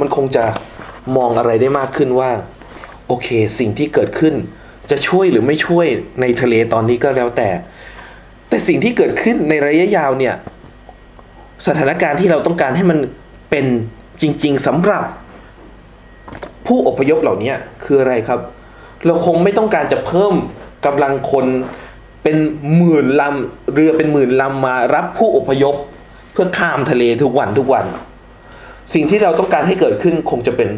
[0.00, 0.44] มันคงจะ
[1.16, 2.30] มองอะไรได้มากขึ้นว่า
[3.06, 4.34] โอเค สิ่งที่เกิดขึ้น
[4.90, 5.86] จะช่วยหรือไม่ช่วย
[6.20, 7.48] ในทะเลตอนนี้ก็แล้วแต่
[8.48, 10.34] แต่สิ่งที่เกิดขึ้นในระยะยาวเนี่ย
[11.66, 12.98] สถานการณ์ที่เราต้องการให้มัน
[13.50, 13.66] เป็น
[14.20, 15.04] จริง ๆสำหรับ
[16.66, 17.52] ผู้อพยพเหล่านี้
[17.84, 18.40] คืออะไรครับ
[19.06, 20.32] เราคงไม่ต้องการจะเพิ่ม
[20.86, 21.46] กำลังคน
[22.28, 22.42] เป็น
[22.76, 25.74] หมื่นลำเรือเป็นหมื่นลำมารับผู้อพยพ
[26.32, 27.84] เพื่อข้ามทะเลทุกวันทุกวัน
[28.94, 30.70] สิ่งที่เราต้องการให้เกิดขึ้นคงจะเป็น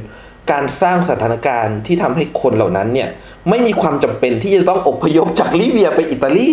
[0.50, 3.08] การสร้างสถานการณ์ที่ทำให้คนเหล่านั้นเนี่ย
[3.48, 6.48] ไม่มีความจำเป็นที่จะต้องอพยพจากลิเบียไปอิตาลี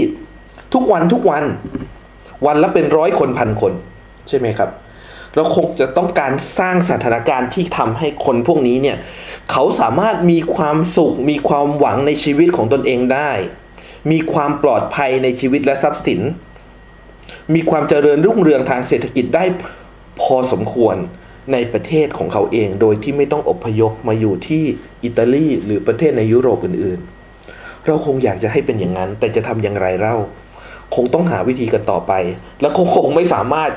[0.73, 1.43] ทุกวันทุกวัน
[2.45, 3.73] วันละเป็นร้อยคนพันคน
[4.29, 4.69] ใช่ไหมครับ
[5.35, 8.97] เราคงจะต้องการสร้างสถานการณ์ที่ทำให้คนพวกนี้เนี่ย
[9.51, 13.31] เขาสามารถมีความสุขมีความหวังในชีวิตของตนเองได้
[14.11, 16.21] มีความปลอดภัยในชีวิตและทรัพย์สิน
[17.53, 19.43] มีความเจริญรุ่งเรืองทางเศรษฐกิจได้
[20.21, 20.95] พอสมควร
[21.53, 24.63] ในประเทศของเขาเอง โดยที่ไม่ต้องอพยพมาอยู่ที่
[25.03, 30.15] อิตาลีหรือประเทศในยุโรปอื่นๆ เราคงอยากจะให้เป็นอย่างนั้น แต่จะทำอย่างไรเล่า
[30.95, 32.13] คงต้องหาวิธีกันต่อไป
[32.61, 33.71] และคงคงไม่สามารถ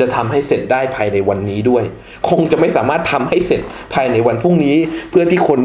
[0.00, 1.84] จะทำให้เสร็จได้ภายในวันนี้ด้วย
[2.30, 3.60] คงจะไม่สามารถทำให้เสร็จ
[3.94, 4.76] ภายในวันพรุ่งนี้
[5.10, 5.60] เพื่อที่คน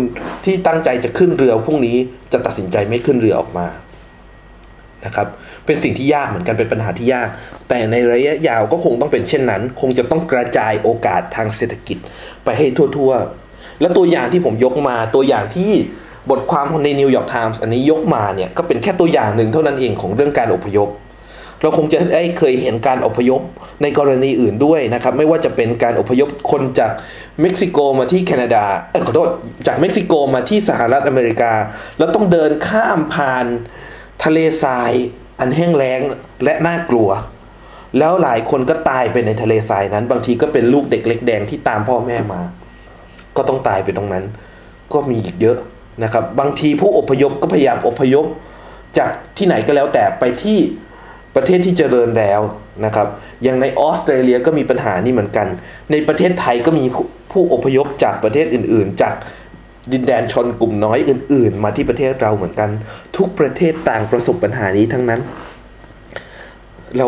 [0.46, 1.98] ที่ตั้งใจจะขึ้นเรือพรุ่งนี้
[2.34, 3.68] จะตัดสินใจไม่ขึ้นเรือออกมา
[5.06, 5.28] นะครับ
[5.66, 7.28] เป็นสิ่งที่ยากเหมือนกันเป็นปัญหาที่ยาก
[7.70, 11.98] แต่ในระยะยาวก็คงต้องเป็นเช่นนั้น คงจะต้องกระจายโอกาสทางเศรษฐกิจ
[12.44, 15.72] ไปให้ทั่วๆ แล้วตัวอย่างที่ผมยกมาตัวอย่างที่
[16.30, 20.90] บทความในนิวยอร์กไทมส์อันนี้ยกมาเนี่ยก็เป็นแค่ตัวอย่างหนึ่งเท่านั้นเองของเรื่องการอพยพ
[21.64, 23.42] เราคงจะได้เคยเห็นการอพยพ
[23.82, 26.92] ในกรณีอื่นด้วยนะครับไม่ว่าจะเป็นการอพยพคนจาก
[27.42, 29.30] เม็กซิโกมาที่แคนาดาเออขอโทษ
[29.68, 31.54] จากเม็กซิโกมาที่สหรัฐอเมริกา
[31.98, 33.46] แล้วต้องเดินข้ามผ่าน
[34.24, 34.92] ทะเลทราย
[35.40, 36.02] อันแห้งแล้ง
[36.44, 37.10] และน่ากลัว
[38.00, 42.42] แล้วหลายคนก็ตายไปในทะเลทรายนั้น บางทีก็เป็นลูกเด็กเล็กแดงที่ตามพ่อแม่มา
[43.38, 44.26] ก็ต้องตายไปตรงนั้น
[44.94, 45.58] ก็มีอีกเยอะ
[46.04, 48.26] นะครับ บางทีผู้อพยพก็พยายามอพยพ
[48.98, 50.60] จากที่ไหนก็แล้วแต่ไปที่
[51.36, 52.42] ประเทศที่เจริญแล้ว
[52.86, 53.08] นะครับ
[53.44, 55.48] อย่างในออสเตรเลียก็มีปัญหานี้เหมือนกัน
[55.92, 59.16] ในประเทศไทยก็มีผู้ผู้อพยพจากประเทศอื่น ๆ จาก
[59.92, 62.70] ดินแดนชนกลุ่มน้อยอื่น ๆ มาที่ประเทศเราเหมือนกัน
[63.18, 65.22] ทุกประเทศต่างประสบปัญหานี้ทั้งนั้น
[66.98, 67.08] เรา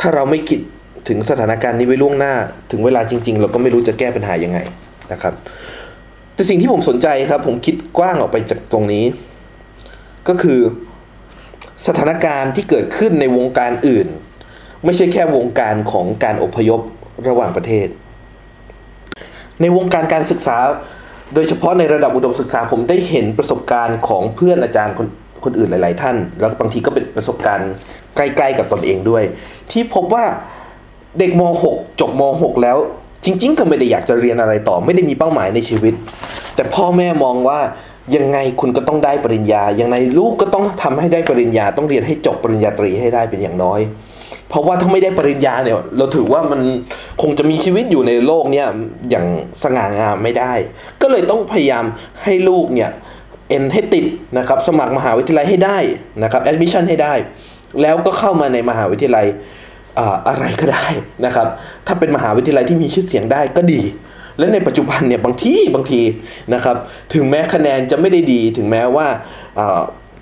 [0.00, 0.60] ถ้าเราไม่คิด
[1.08, 2.34] ถึงสถานการณ์นี้ไว้ล่วงหน้า
[2.70, 4.58] ถึงเวลาจริง ๆ เราก็ไม่รู้จะแก้ปัญหายังไง
[5.12, 5.34] นะครับ
[6.34, 9.04] แต่สิ่งที่ผมสนใจครับ ผมคิดกว้างออกไปจากตรงนี้
[10.28, 10.60] ก็คือ
[11.86, 14.06] สถานการณ์ที่เกิดขึ้นในวงการอื่น
[14.84, 16.80] ไม่ใช่แค่วงการของการอพยพ
[17.28, 17.88] ระหว่างประเทศ
[19.60, 20.56] ในวงการการศึกษา
[21.34, 25.06] โดยเฉพาะในระดับอุดมศึกษาผมได้เห็นประสบการณ์ของเพื่อนอาจารย์คน
[25.44, 27.70] คนอื่นหลาย ๆ ท่าน แล้วบางทีก็เป็นประสบการณ์
[28.16, 29.22] ใกล้ๆกับตนเองด้วย
[29.72, 30.24] ที่พบว่า
[31.18, 31.42] เด็กม
[31.72, 32.76] .6 จบม .6 แล้ว
[33.24, 35.94] จริง ๆ ก็ไม่ได้อยากจะเรียนอะไรต่อ ไม่ได้มีเป้าหมายในชีวิต
[36.54, 37.58] แต่พ่อแม่มองว่า
[38.16, 43.80] ยังไงคุณก็ต้องได้ปริญญา ยังไงลูกก็ต้องทำให้ได้ปริญญา ต้องเรียนให้จบปริญญาตรีให้ได้เป็นอย่างน้อย
[44.48, 46.60] เพราะว่าถ้าไม่ได้ปริญญาเนี่ย เราถือว่ามัน
[47.22, 48.66] คงจะมีชีวิตอยู่ในโลกเนี่ย
[49.10, 49.26] อย่าง
[49.62, 50.52] สง่างามไม่ได้
[51.02, 51.84] ก็เลยต้องพยายาม
[52.22, 52.90] ให้ลูกเนี่ย
[53.48, 54.04] เอ็นท์ให้ติด
[54.38, 55.78] นะครับ สมัครมหาวิทยาลัยให้ได้
[56.22, 57.14] นะครับแอดมิชชั่นให้ได้
[57.82, 59.26] แล้วก็เข้ามาในมหาวิทยาลัย
[60.28, 60.86] อะไรก็ได้
[61.26, 61.46] นะครับ
[61.86, 63.82] ถ้าเป็นมหาวิทยาลัยที่มีชื่อเสียงได้ก็ดี
[64.38, 66.00] และในปัจจุบันเนี่ยบางที่บางที
[66.54, 66.76] นะครับ
[67.14, 69.06] ถึงแม้คะแนนจะไม่ได้ดี ถึงแม้ว่า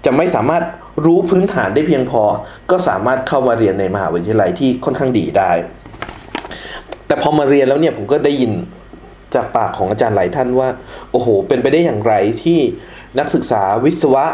[0.04, 0.62] จะไม่สามารถ
[1.04, 2.22] รู้พื้นฐานได้เพียงพอ
[2.70, 5.50] ก็สามารถเข้ามาเรียนในมหาวิทยาลัยที่ค่อนข้างดีได้
[7.06, 8.52] แต่พอมาเรียนแล้วเนี่ยผมก็ได้ยิน
[9.34, 10.68] จากปากของอาจารย์หลายท่านว่า
[11.10, 12.60] โอ้โห เป็นไปได้อย่างไรที่
[13.18, 14.26] นักศึกษาวิศวะ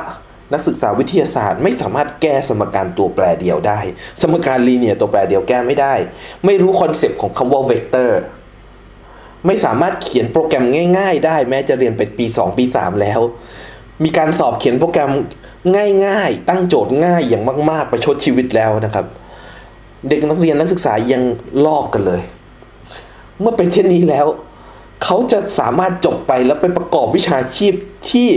[0.55, 3.81] นักศึกษาวิทยาศาสตร์ ไม่สามารถแก้สมการตัวแปรเดียวได้
[4.23, 5.95] สมการ linear ตัวแปรเดียวแก้ไม่ได้
[6.45, 8.19] ไม่รู้ concept ของคำว่าเวกเตอร์
[9.47, 10.65] ไม่สามารถเขียนโปรแกรม
[10.99, 13.21] ง่าย ๆ ได้แม้จะเรียนไปปี 2 ปี 3 แล้ว
[14.05, 15.11] มีการสอบเขียนโปรแกรม
[16.07, 19.07] ง่าย ๆ ตั้งโจทย์ง่ายอย่างมาก ๆ ประชดชีวิตแล้วนะครับ
[20.09, 21.23] เด็กนักเรียนนักศึกษายัง
[21.65, 22.21] ลอกกันเลย
[23.41, 24.27] เมื่อเป็นเช่นนี้แล้ว
[25.05, 27.73] เขาจะสามารถจบไปแล้วไปประกอบวิชาชีพ
[28.11, 28.29] ที่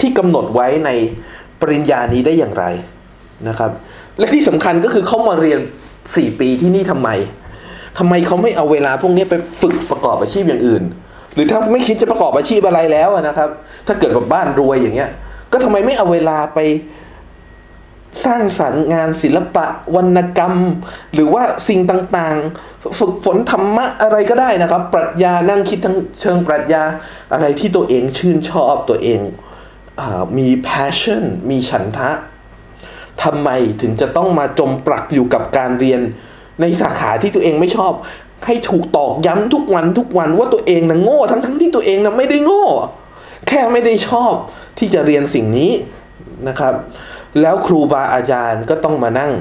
[0.00, 0.90] ที่กำหนดไว้ใน
[1.60, 2.64] ปริญญานี้ได้อย่างไร
[3.48, 3.70] นะครับ
[4.18, 5.60] และที่สำคัญก็คือเขามาเรียน
[6.16, 7.08] สี่ปีที่นี่ทำไม
[8.02, 10.82] ทำไมเขาไม่เอาเวลาพวกนี้ไปฝึกประกอบอาชีพอย่างอื่น
[11.34, 13.48] หรือถ้าไม่คิดจะประกอบอาชีพอะไรแล้วนะครับ
[13.86, 15.10] ถ้าเกิดแบบบ้านรวยอย่างเงี้ย
[15.52, 16.58] ก็ทำไมไม่เอาเวลาไป
[18.24, 20.54] สร้างสรรค์งานศิลปะ วรรณกรรม
[21.14, 26.82] หรือว่าสิ่งต่างๆ ฝึกฝนธรรมะอะไรก็ได้นะครับ ปรัชญานั่งคิดทั้งเชิงปรัชญา
[27.32, 29.20] อะไรที่ตัวเองชื่นชอบตัวเอง
[30.00, 30.02] อ
[30.36, 32.10] มี passion มีฉันทะ
[33.22, 33.48] ทำไม
[33.80, 36.00] ถึงจะต้องมาจมปลักอยู่กับการเรียน
[36.60, 37.92] ในสาขาที่ตัวเองไม่ชอบ
[38.46, 42.64] ให้ถูกตอกย้ำทุกวันทุกวันว่าตัวเองนะโง่ทั้งๆที่ตัวเองนะไม่ได้โง่
[43.48, 44.32] แค่ไม่ได้ชอบ
[44.78, 45.72] ที่จะเรียนสิ่งนี้
[46.48, 46.74] นะครับ
[47.40, 49.32] แล้วครูบาอาจารย์ก็ต้องมานั่ง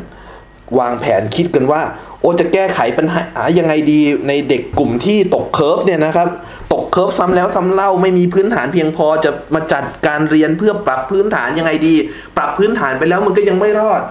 [0.79, 1.82] วางแผนคิดกันว่า
[2.21, 3.23] โอจะแก้ไขปัญหา
[3.58, 6.27] ยังไงดีในเด็กกลุ่มที่ตก curve เนี่ยนะครับ
[6.73, 11.95] ตก curve ซ้ำแล้วซ้ำเล่าไม่มีพื้นฐานเพียงพอจะมาจัดการเรียนเพื่อปรับพื้นฐานยังไงดี
[12.38, 14.01] ปรับพื้นฐานไปแล้วมันก็ยังไม่รอด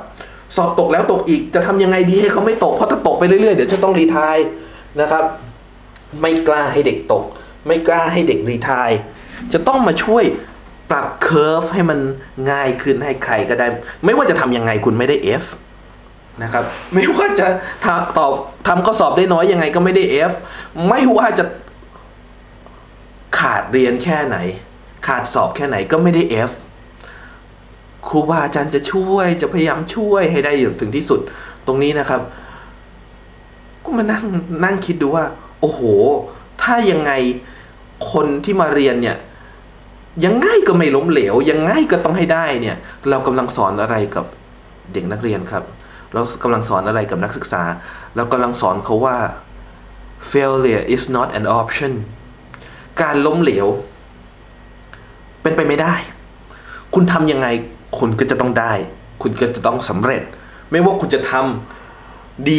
[0.57, 4.37] สอบตกแล้วตกอีกจะทำยังไงดีให้เขาไม่ตกเพราะถ้าตกไปเรื่อยๆเดี๋ยวจะต้องรีทาย
[5.01, 5.25] นะครับ
[6.21, 7.25] ไม่กล้าให้เด็กตก
[7.67, 8.91] ไม่กล้าให้เด็กรีทาย
[9.53, 10.25] จะต้องมาช่วย
[10.91, 11.99] ปรับเคอร์ฟให้มัน
[12.51, 13.67] ง่ายขึ้นให้ใครก็ได้
[14.05, 15.45] ไม่ว่าจะทำยังไงคุณไม่ได้ F
[16.43, 17.47] นะครับ ไม่ว่าจะ
[18.19, 18.33] ตอบ
[18.69, 20.33] ทำข้อสอบได้น้อยยังไงก็ไม่ได้ F
[20.89, 21.45] ไม่ว่าจะ
[23.39, 24.37] ขาดเรียนแค่ไหน
[25.07, 26.51] ขาดสอบแค่ไหนก็ไม่ได้ F
[28.07, 31.21] ครูบาอาจารย์จะช่วยจะพยายามช่วยให้ได้อย่างถึงที่สุด
[31.67, 32.21] ตรงนี้นะครับ
[33.85, 34.25] ก็มานั่ง
[34.65, 35.25] นั่งคิดดูว่า
[35.61, 35.81] โอ้โห
[36.63, 37.13] ถ้ายังไง
[38.13, 39.17] คนที่มาเรียนเนี่ย
[40.25, 42.77] ยังไงก็ไม่ล้มเหลว ยังไงก็ต้องให้ได้เนี่ย
[43.09, 44.25] เรากำลังสอนอะไรกับ
[44.93, 45.65] เด็กนักเรียนครับ
[46.15, 47.63] เรากำลังสอนอะไรกับนักศึกษา
[48.17, 49.17] เรากำลังสอนเขาว่า
[50.31, 51.93] failure is not an option
[53.03, 53.67] การล้มเหลว
[55.43, 55.95] เป็นไปไม่ได้
[56.95, 57.47] คุณทำยังไง
[57.99, 58.73] คุณก็จะต้องได้
[59.23, 60.23] คุณก็จะต้องสำเร็จ
[60.71, 62.59] ไม่ว่าคุณจะทำดี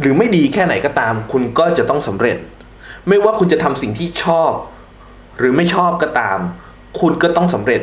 [0.00, 2.36] หรือไม่ดีแค่ไหนก็ตาม คุณก็จะต้องสำเร็จ
[3.08, 4.52] ไม่ว่าคุณจะทำสิ่งที่ชอบ
[5.38, 6.38] หรือไม่ชอบก็ตาม
[7.00, 7.82] คุณก็ต้องสำเร็จ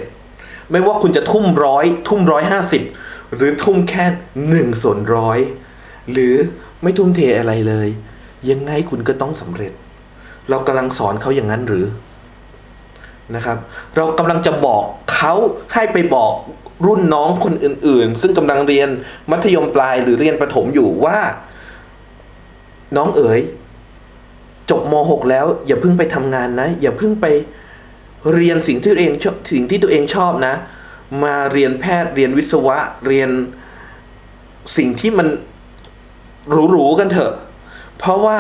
[0.71, 2.83] ไม่ว่าคุณจะทุ่มร้อยทุ่มร้อยห้าสิบ
[3.35, 4.05] หรือทุ่มแค่
[4.49, 5.39] หนึ่งส่วนร้อย
[6.11, 6.35] หรือ
[6.83, 7.87] ไม่ทุ่มเทอะไรเลย
[8.49, 9.71] ยังไงคุณก็ต้องสำเร็จ
[10.49, 11.85] เรากำลังสอนเขาอย่างนั้นหรือ
[13.35, 13.57] นะครับ
[13.95, 14.83] เรากำลังจะบอก
[15.19, 15.33] เขา
[15.73, 16.33] ให้ไปบอก
[16.85, 18.89] รุ่นน้องคนอื่นๆ ซึ่งกำลังเรียน
[19.31, 21.19] มัธยมปลายหรือเรียนประถมอยู่ว่า
[22.97, 23.41] น้องเอ๋ย
[24.69, 27.25] จบม .6 แล้ว อย่าเพิ่งไปทำงานนะ อย่าเพิ่งไป
[28.33, 30.53] เรียนสิ่งที่ตัวเองชอบสิ่งที่ตัวเองชอบนะ
[31.23, 32.77] มาเรียนแพทย์เรียนวิศวะ
[33.07, 33.29] เรียน
[34.77, 35.27] สิ่งที่มัน
[36.71, 37.33] หรูๆกันเถอะ
[37.97, 38.39] เพราะว่า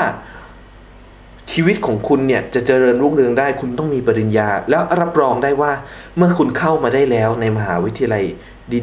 [1.51, 5.71] ชีวิตของคุณเนี่ยจะเจริญรุ่งเรืองได้คุณต้องมีปริญญา แล้วรับรองได้ว่า
[6.17, 8.23] เมื่อคุณเข้ามาได้แล้วในมหาวิทยาลัย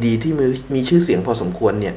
[0.05, 1.95] ดี ๆ ที่มีมีชื่อเสียงพอสมควรเนี่ย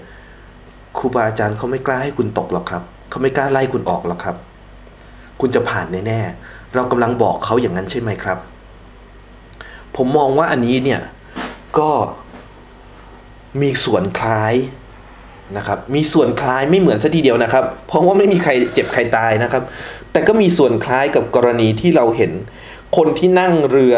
[0.99, 4.37] ครูบาอาจารย์เขาไม่กล้าให้คุณตกหรอกครับเขาไม่กล้าไล่คุณออกหรอกครับ
[5.41, 8.39] คุณจะผ่านแน่ๆเรากำลังบอกเขาอย่างนั้นใช่ไหมครับ
[9.97, 11.01] ผมมองว่าอันนี้เนี่ย
[11.79, 11.91] ก็
[13.61, 14.55] มีส่วนคล้าย
[15.57, 19.63] นะครับ มีส่วนคล้ายไม่เหมือนซะทีเดียวนะครับ เพราะว่าไม่มีใครเจ็บใครตายนะครับ
[20.13, 22.33] แต่ก็มีส่วนคล้ายกับกรณีที่เราเห็น
[22.97, 23.95] คนที่นั่งเรือ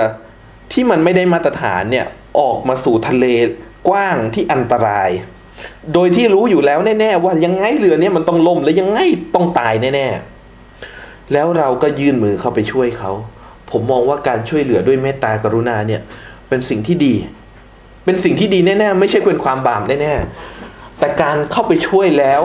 [0.72, 2.06] ที่มันไม่ได้มาตรฐานเนี่ย
[2.40, 3.26] ออกมาสู่ทะเล
[3.88, 5.10] กว้างที่อันตราย
[5.94, 8.98] โดยที่รู้อยู่แล้วแน่ๆว่ายังไงเรือเนี่ยมันต้องล่มและยังไง
[9.34, 13.10] ต้องตายแน่ๆ แล้วเราก็ยื่นมือเข้าไปช่วยเขา
[13.70, 16.00] ผมมองว่าการช่วยเหลือด้วยเมตตากรุณาเนี่ย
[16.48, 17.14] เป็นสิ่งที่ดี
[18.04, 22.42] เป็นสิ่งที่ดีแน่ๆ ไม่ใช่เป็นความบาปแน่ๆ แต่การเข้าไปช่วยแล้ว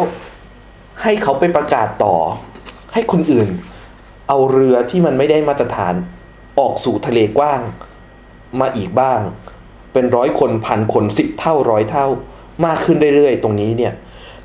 [1.01, 2.15] ให้เขาไปประกาศต่อ
[2.93, 3.47] ให้คนอื่น
[4.28, 5.93] เอาเรือที่มันไม่ได้มาตรฐาน
[6.60, 7.62] ออกสู่ทะเลกว้าง
[8.60, 9.19] มาอีกบ้าง
[9.93, 12.06] เป็นร้อยคนพันคนสิบเท่าร้อยเท่า
[12.65, 13.93] มากขึ้นเรื่อยๆตรงนี้เนี่ย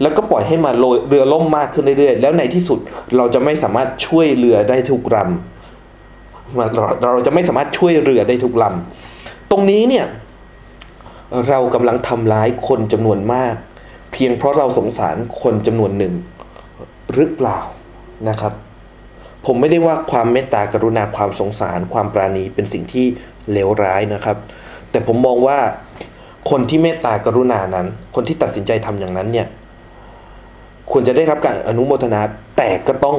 [0.02, 0.70] แล้วก็ปล่อยให้มา
[1.08, 2.78] เรือล่มมากขึ้นเรื่อยๆ แล้วในที่สุด
[3.16, 10.06] เราจะไม่สามารถช่วยเรือได้ทุกลำเราเราจะไม่สามารถช่วยเรือได้ทุกลำตรงนี้เนี่ย
[11.48, 13.54] เรากำลังทำร้ายคนจำนวนมาก
[14.12, 16.14] เพียงเพราะเราสงสารคนจำนวนหนึ่ง
[17.14, 17.58] หรือเปล่า
[18.28, 18.52] นะครับ
[19.46, 23.06] ผมไม่ได้ว่าความเมตตากรุณาความสงสาร ความปราณีเป็นสิ่งที่
[23.52, 24.36] เลวร้ายนะครับ
[24.90, 25.58] แต่ผมมองว่า
[26.50, 29.46] คนที่เมตตากรุณานั้น คนที่ตัดสินใจทำอย่างนั้นเนี่ย
[30.90, 32.20] ควรจะได้รับการอนุโมทนา
[32.56, 33.18] แต่ก็ต้อง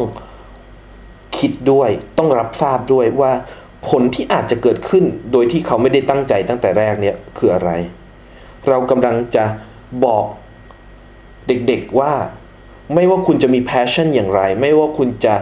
[1.38, 3.32] คิดด้วยต้องรับทราบด้วยว่า
[3.90, 7.72] ผลที่อาจจะเกิดขึ้นโดยที่เขาไม่ได้ตั้งใจตั้งแต่แรกเนี่ยคืออะไร
[8.70, 9.46] เรากำลังจะ
[10.06, 10.26] บอก
[11.48, 12.14] เด็กๆว่า
[12.94, 15.36] ไม่ว่าคุณจะมี passion อย่างไร ไม่ว่าคุณจะ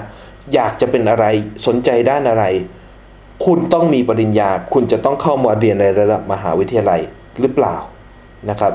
[0.54, 1.26] อยากจะเป็นอะไร
[1.68, 2.46] สนใจด้านอะไร
[3.46, 7.02] คุณต้องมีปริญญา คุณจะต้องเข้ามาเรียนในระดับมหาวิทยาลัย
[7.40, 7.76] หรือเปล่า
[8.50, 8.74] นะครับ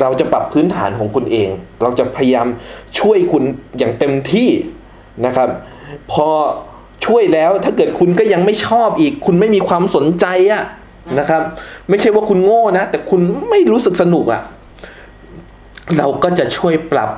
[0.00, 1.50] เราจะปรับพื้นฐานของคุณเอง
[1.82, 2.46] เราจะพยายาม
[2.98, 3.42] ช่วยคุณ
[3.78, 4.48] อย่างเต็มที่
[5.26, 5.48] นะครับ
[6.12, 6.28] พอ
[7.06, 10.64] ช่วยแล้วถ้าเกิดคุณก็ยังไม่ชอบอีก คุณไม่มีความสนใจอะ
[11.18, 11.42] นะครับ
[11.88, 13.20] ไม่ใช่ว่าคุณโง่นะ แต่คุณ
[13.50, 14.42] ไม่รู้สึกสนุกอะ
[15.98, 17.10] เราก็จะช่วยปรับ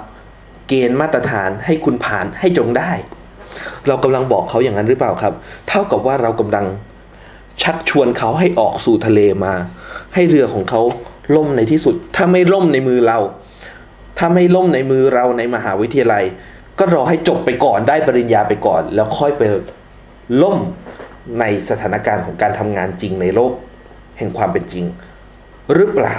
[0.69, 2.91] เกณฑ์มาตรฐานให้คุณผ่านให้จงได้
[3.87, 5.35] เรากำลังบอกเขาอย่างนั้นหรือเปล่าครับ
[5.69, 6.67] เท่ากับว่าเรากำลัง
[7.63, 9.55] ชักชวนเขาให้ออกสู่ทะเลมา
[10.15, 10.81] ให้เรือของเขา
[11.37, 13.19] ล่มในที่สุด ถ้าไม่ล่มในมือเรา
[14.19, 16.25] ถ้าไม่ล่มในมือเราในมหาวิทยาลัย
[16.79, 19.43] ก็รอให้จบไปก่อนได้ปริญญาไปก่อน แล้วค่อยไป
[20.43, 20.59] ล่ม
[21.41, 23.53] ในสถานการณ์ของการทำงานจริงในโลก
[24.19, 24.85] แห่งความเป็นจริง
[25.73, 26.17] หรือเปล่า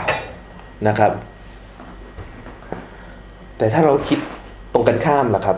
[0.88, 1.12] นะครับ
[3.58, 4.20] แต่ถ้าเราคิด
[4.74, 5.58] ตรงกันข้ามล่ะครับ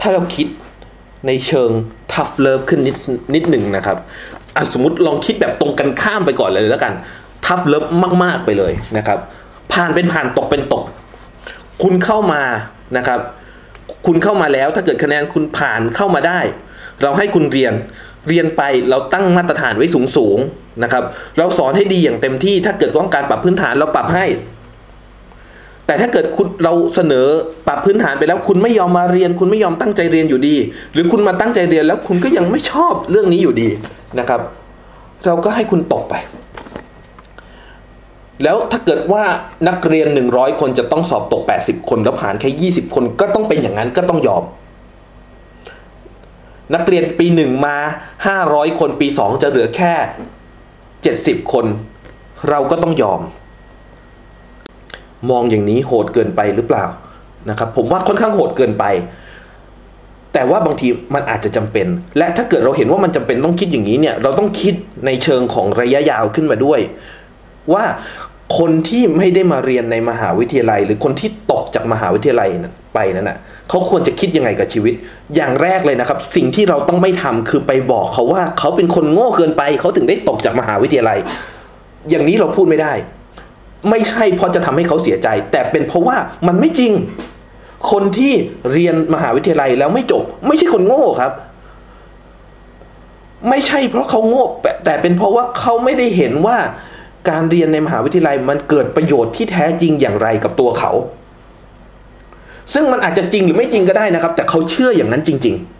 [0.00, 0.46] ถ้าเราคิด
[1.26, 1.70] ในเชิง
[2.12, 2.96] tough love ขึ้นนิด
[3.34, 3.96] นิดหนึ่งนะครับ
[4.56, 6.92] อสมมติลองคิดแบบตรงกันข้ามไปก่อนเลยแล้วกัน
[7.46, 7.88] tough love
[8.24, 9.18] มากๆไปเลยนะครับ
[9.72, 10.84] ผ่านเป็นผ่านตกเป็นตก
[11.82, 12.42] คุณเข้ามา
[12.96, 13.20] นะครับ
[14.06, 16.40] คุณเข้ามาแล้วถ้าเกิดคะแนนคุณผ่านเข้ามาได้
[17.02, 17.74] เราให้คุณเรียน
[18.28, 21.04] เรียนไปเราตั้งมาตรฐานไว้สูงสูงๆนะครับ
[21.38, 24.26] เราสอนให้ดีอย่างเต็มที่ถ้าเกิดต้องการปรับพื้นฐานเราปรับให้
[25.86, 27.26] แต่ถ้าเกิดคุณเราเสนอ
[27.66, 30.56] ปรับพื้นฐานไปแล้วคุณไม่ยอมมาเรียน คุณไม่ยอมตั้งใจเรียนอยู่ดี
[30.92, 33.68] หรือคุณมาตั้งใจเรียนแล้วคุณก็ยังไม่ชอบเรื่องนี้อยู่ดี
[34.18, 34.40] นะครับ
[35.26, 36.14] เราก็ให้คุณตกไป
[38.42, 39.22] แล้วถ้าเกิดว่า
[39.68, 44.44] นักเรียน 100 คนจะต้องสอบตก 80 คนแล้วผ่านแค่ 20 คนก็ต้องเป็นอย่างนั้นก็ต้องยอม
[46.74, 47.76] นักเรียนปีหนึ่งมา
[48.26, 49.94] 500 คนปีสองจะเหลือแค่
[50.72, 51.66] 70 คน
[52.50, 53.20] เราก็ต้องยอม
[55.30, 56.84] มองอย่างนี้โหดเกินไปหรือเปล่า
[57.50, 58.84] นะครับ ผมว่าค่อนข้างโหดเกินไป
[60.32, 61.86] แต่ว่าบางทีมันอาจจะจำเป็น
[62.18, 64.74] และถ้าเกิดเราเห็นว่ามันจำเป็นต้องคิดอย่างนี้เนี่ย เราต้องคิด
[65.06, 66.80] ในเชิงของระยะยาวขึ้นมาด้วย
[67.72, 67.84] ว่า
[68.58, 72.48] คนที่ไม่ได้มาเรียนในมหาวิทยาลัย หรือคนที่ตกจากมหาวิทยาลัย
[72.94, 74.94] ไปนั้นน่ะเขาควรจะคิดยังไงกับชีวิต
[75.34, 81.18] อย่างแรกเลยนะครับ สิ่งที่เราต้องไม่ทำคือไปบอกเขาว่าเขาเป็นคนโง่เกินไป เขาถึงได้ตกจากมหาวิทยาลัย
[82.10, 82.92] อย่างนี้เราพูดไม่ได้
[83.90, 86.92] ไม่ใช่เพราะจะทำให้เขาเสียใจ แต่เป็นเพราะว่ามันไม่จริง
[87.90, 88.32] คนที่
[88.72, 91.32] เรียนมหาวิทยาลัยแล้วไม่จบ ไม่ใช่คนโง่ครับ
[93.48, 94.44] ไม่ใช่เพราะเขาโง่
[94.84, 96.56] แต่เป็นเพราะว่าเขาไม่ได้เห็นว่า
[97.28, 100.92] การเรียนในมหาวิทยาลัยมันเกิดประโยชน์ที่แท้จริงอย่างไรกับตัวเขา
[102.72, 105.75] ซึ่งมันอาจจะจริงหรือไม่จริงก็ได้นะครับ แต่เขาเชื่ออย่างนั้นจริง ๆ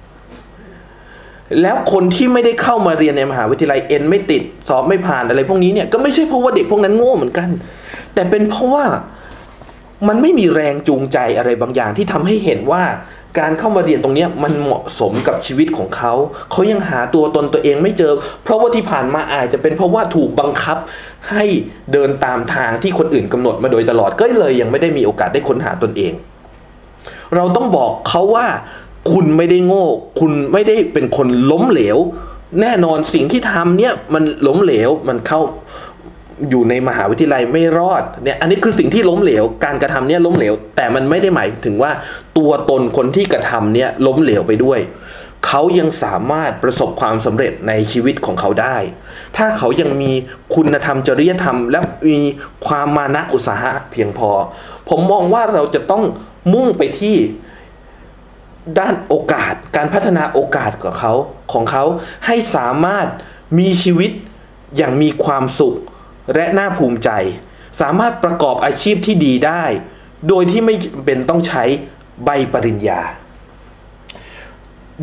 [1.63, 7.49] แล้วคนที่ไม่ได้เข้ามาเรียนในมหาวิทยาลัยเอ็นไม่ติดสอบไม่ผ่านอะไรพวกนี้เนี่ยก็ไม่ใช่เพราะว่าเด็กพวกนั้นโง่เหมือนกัน
[8.15, 8.85] แต่เป็นเพราะว่า
[10.09, 12.83] มันไม่มีแรงจูงใจอะไรบางอย่างที่ทำให้เห็นว่า
[13.39, 16.13] การเข้ามาเรียนตรงนี้มันเหมาะสมกับชีวิตของเขา
[16.51, 18.13] เขายังหาตัวตนตัวเองไม่เจอ
[18.45, 20.79] เพราะว่าที่ผ่านมาอาจจะเป็นเพราะว่าถูกบังคับ
[21.31, 21.45] ให้
[21.93, 26.13] เดินตามทางที่คนอื่นกำหนดมาโดยตลอดก็เลยยังไม่ได้มีโอกาสได้ค้นหาตนเอง
[27.35, 28.47] เราต้องบอกเขาว่า
[29.11, 29.87] คุณไม่ได้โง่
[30.21, 31.99] คุณไม่ได้เป็นคนล้มเหลว
[32.61, 35.41] แน่นอนสิ่งที่ทำเนี่ยมันล้มเหลวมันเข้า
[36.51, 41.91] อยู่ในมหาวิทยาลัยไม่รอดเนี่ยอันนี้คือสิ่งที่ล้มเหลว การกระทำเนี่ยล้มเหลว แต่มันไม่ได้หมายถึงว่า
[42.39, 44.81] ตัวตนคนที่กระทำเนี่ยล้มเหลวไปด้วย
[45.47, 48.77] เขายังสามารถประสบความสำเร็จในชีวิตของเขาได้
[49.37, 50.13] ถ้าเขายังมี
[50.55, 52.21] คุณธรรมจริยธรรม และมี
[52.67, 54.31] ความมานะอุตสาหะเพียงพอ
[54.89, 56.05] ผมมองว่าเราจะต้อง
[56.55, 57.17] มุ่งไปที่
[58.79, 61.13] ด้านโอกาสการพัฒนาโอกาสของเขา
[61.53, 61.85] ของเขา
[62.27, 63.07] ให้สามารถ
[63.59, 64.11] มีชีวิต
[64.77, 65.75] อย่างมีความสุข
[66.35, 67.11] และน่าภูมิใจ
[67.81, 69.65] สามารถประกอบอาชีพที่ดีได้
[70.29, 70.75] โดยที่ไม่
[71.05, 71.65] เป็นต้องใช้
[72.25, 73.01] ใบปริญญา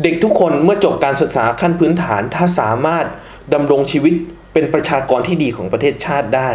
[0.02, 3.06] เด็กทุกคนเมื่อจบการศึกษาขั้นพื้นฐานถ้าสามารถ
[3.54, 4.14] ดำรงชีวิต
[4.52, 6.50] เป็นประชากรที่ดีของประเทศชาติได้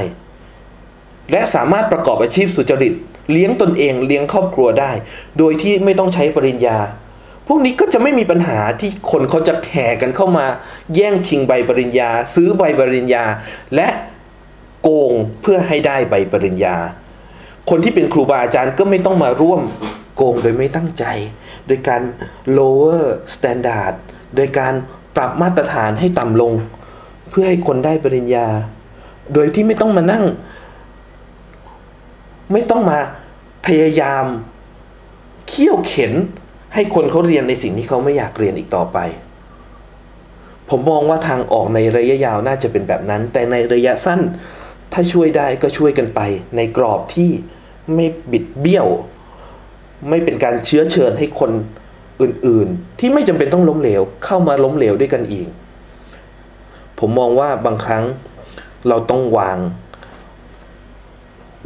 [1.32, 2.94] และสามารถประกอบอาชีพสุจริต
[3.32, 4.92] เลี้ยงตนเองเลี้ยงครอบครัวได้
[5.38, 6.78] โดยที่ไม่ต้องใช้ปริญญา
[7.48, 10.46] พวกนี้ก็จะไม่มีปัญหาที่คนเขาจะแห่กันเข้ามา
[10.96, 13.24] แย่งชิงใบปริญญา ซื้อใบปริญญา
[13.76, 13.88] และ
[14.82, 16.76] โกงเพื่อให้ได้ใบปริญญา
[17.70, 19.62] คนที่เป็นครูบาอาจารย์ก็ไม่ต้องมาร่วม
[20.16, 21.04] โกงโดยไม่ตั้งใจ
[21.68, 22.02] โดยการ
[22.58, 23.04] lower
[23.34, 23.94] standard
[24.36, 24.74] โดยการ
[25.16, 26.54] ปรับมาตรฐานให้ต่ำลง
[27.30, 28.48] เพื่อให้คนได้ปริญญา
[29.34, 30.26] โดยที่ไม่ต้องมานั่ง
[32.52, 33.00] ไม่ต้องมา
[33.66, 34.26] พยายาม
[35.48, 36.14] เขี่ยวเข็น
[36.74, 38.98] ให้คนเขาเรียนในสิ่งที่เขาไม่อยากเรียนอีกต่อไป
[40.70, 44.20] ผมมองว่าทางออกในระยะยาวน่าจะเป็นแบบนั้น แต่ในระยะสั้น
[44.94, 46.20] ถ้าช่วยได้ก็ช่วยกันไป
[46.56, 47.30] ในกรอบที่
[47.94, 48.88] ไม่บิดเบี้ยว
[50.10, 51.52] ไม่เป็นการเชื้อเชิญให้คน
[52.22, 55.48] อื่นๆ ที่ไม่จำเป็นต้องล้มเหลว เข้ามาล้มเหลวด้วยกันอีก
[57.00, 58.04] ผมมองว่าบางครั้ง
[58.88, 59.58] เราต้องวาง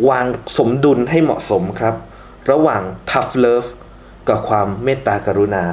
[0.10, 0.26] วาง
[0.58, 1.96] สมดุลให้เหมาะสมครับ
[2.52, 3.70] ระหว่าง tough love
[4.28, 5.64] กับความเมตตากรุณา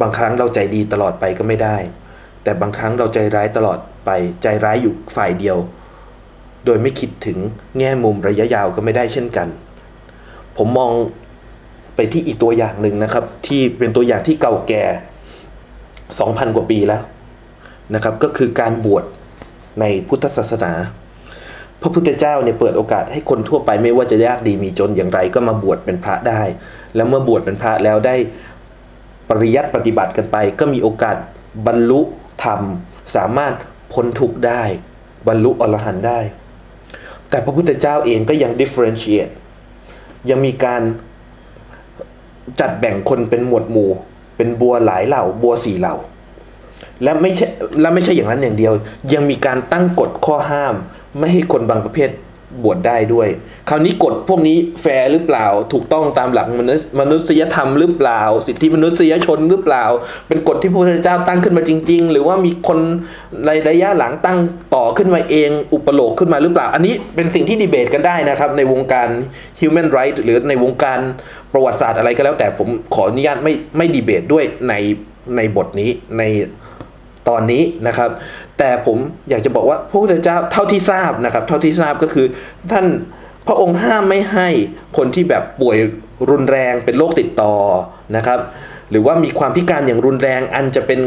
[0.00, 1.76] บางครั้งเราใจดีตลอดไปก็ไม่ได้
[2.42, 4.10] แต่บางครั้งเราใจร้ายตลอดไป
[4.42, 5.58] ใจร้ายอยู่ฝ่ายเดียว
[6.64, 7.38] โดยไม่คิดถึง
[7.78, 9.48] แง่มุมระยะยาวก็ไม่ได้เช่นกัน
[10.56, 10.92] ผมมอง
[11.96, 14.84] ไปที่อีกตัวอย่างหนึ่งนะครับ ที่เป็นตัวอย่างที่เก่าแก่
[15.88, 17.02] 2,000 กว่าปีแล้ว
[17.94, 19.04] นะครับ ก็คือการบวช
[19.80, 20.72] ในพุทธศาสนา
[21.82, 26.42] พระพุทธเจ้าเนี่ยเปิดโอกาสให้คนทั่วไปไม่ว่าจะยากดีมีจนอย่างไรก็มาบวชเป็นพระได้
[26.94, 28.14] แล้วเมื่อบวชเป็นพระแล้วได้
[29.28, 31.16] ปริยัติปฏิบัติกันไป ก็มีโอกาส
[31.66, 32.00] บรรลุ
[32.44, 32.60] ธรรม
[33.16, 33.52] สามารถ
[33.92, 34.62] พ้นทุกข์ได้
[35.28, 36.20] บรรลุอรหันต์ได้
[37.28, 39.32] แต่พระพุทธเจ้าเองก็ยัง differentiate
[40.30, 40.82] ยังมีการ
[42.60, 43.90] จัดแบ่งคนเป็นหมวดหมู่
[44.36, 45.94] เป็นบัวหลายเหล่า บัวสี่เหล่า
[47.02, 47.46] และไม่ใช่
[47.80, 48.72] และไม่ใช่อย่างนั้นอย่างเดียว
[49.12, 50.74] ยังมีการตั้งกฎข้อห้าม
[51.18, 52.10] ไม่ให้คนบางประเภท
[52.64, 53.28] บวชได้ด้วย
[53.68, 59.84] คราวนี้กฎพวกนี้แฟร์หรือเปล่า ถูกต้องตามหลักมนุษยมนุษยธรรมหรือเปล่า สิทธิมนุษยชนหรือเปล่า
[60.28, 62.78] เป็นกฎที่พระพุทธเจ้าตั้งขึ้นมาจริง ๆ หรือว่ามีคน
[63.46, 64.38] ในระยะหลังตั้ง
[64.74, 69.08] ต่อขึ้นมาเอง อุปโลกน์ขึ้นมาหรือเปล่า อันนี้เป็นสิ่งที่ดีเบตกันได้นะครับ ในวงการ
[69.60, 70.98] human right หรือในวงการ
[71.52, 74.74] ประวัติศาสตร์อะไรก็แล้ว แต่ผมขออนุญาตไม่ไม่ดีเบตด้วยใน
[75.36, 76.22] ในบทนี้ใน
[77.28, 78.10] ตอนนี้นะครับ
[78.58, 78.98] แต่ผม
[79.30, 82.26] อยากจะบอกว่าพระพุทธเจ้าเท่าที่ทราบนะครับ เท่าที่ทราบก็คือ
[82.72, 82.86] ท่าน
[83.46, 84.48] พระองค์ห้ามไม่ให้
[84.96, 85.78] คนที่แบบป่วย
[86.30, 87.54] รุนแรงเป็นโรคติดต่อ
[88.16, 88.40] นะครับ
[88.90, 91.00] หรือว่ามีความพิการอย่างรุนแรงอันจะเป็น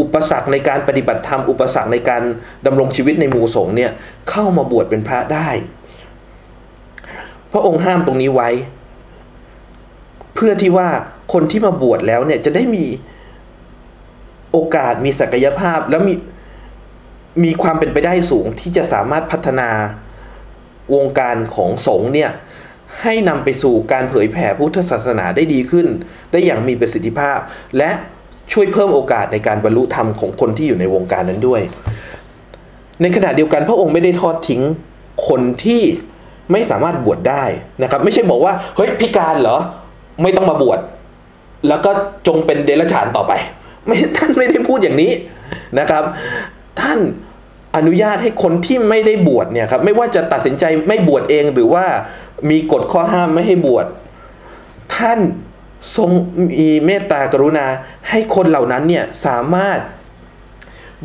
[0.00, 2.22] อุปสรรคในการปฏิบัติธรรมอุปสรรคในการ
[2.66, 3.90] ดำรงชีวิตในหมู่สงฆ์เนี่ย
[4.30, 5.48] เข้ามาบวชเป็นพระได้
[7.52, 8.50] พระองค์ห้ามตรงนี้ไว้
[10.34, 10.88] เพื่อที่ว่า
[11.32, 12.84] คนที่มาบวชแล้วเนี่ยจะได้มี
[14.52, 16.14] โอกาสมีศักยภาพแล้วมี
[17.44, 19.70] มีความเป็นไปได้สูงที่จะสามารถพัฒนา
[20.94, 22.30] วงการของสงฆ์เนี่ย
[23.02, 25.86] ให้นำไปสู่การเผยแผ่พุทธศาสนาได้ดีขึ้น
[26.32, 27.38] ได้อย่างมีประสิทธิภาพ
[27.78, 27.90] และ
[28.52, 31.60] ช่วยเพิ่มโอกาสในการบรรลุธรรมของคนที่อยู่ในวงการนั้นด้วย
[33.02, 34.62] ในขณะเดียวกันพระองค์ไม่ได้ทอดทิ้ง
[35.28, 35.82] คนที่
[36.52, 37.44] ไม่สามารถบวชได้
[37.82, 39.58] นะครับ ไม่ใช่บอกว่าเฮ้ยพิการเหรอ
[40.22, 40.80] ไม่ต้องมาบวช
[41.68, 41.90] แล้วก็
[42.26, 43.32] จงเป็นเดรัจฉานต่อไป
[43.88, 45.12] ไม่ท่านไม่ได้พูดอย่างนี้
[45.78, 46.04] นะครับ
[46.80, 46.98] ท่าน
[47.76, 51.84] อนุญาตให้คนที่ไม่ได้บวชเนี่ยครับไม่ว่าจะตัดสินใจไม่บวชเองหรือว่า
[52.50, 53.86] มีกฎข้อห้ามไม่ให้บวช
[54.96, 55.20] ท่าน
[55.96, 56.10] ทรง
[56.60, 57.66] มีเมตตากรุณา
[58.08, 59.78] ให้คนเหล่านั้นเนี่ยสามารถ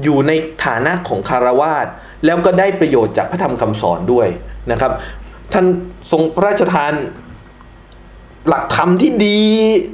[0.04, 0.32] อยู่ใน
[0.66, 1.88] ฐานะของคารวาส
[2.26, 4.28] แล้วก็ได้ประโยชน์จากพระธรรมคำสอนด้วย
[4.72, 4.92] นะครับ
[5.54, 5.66] ท่าน
[6.12, 6.94] ทรงพระราชทาน
[8.50, 9.40] หลักธรรมที่ดี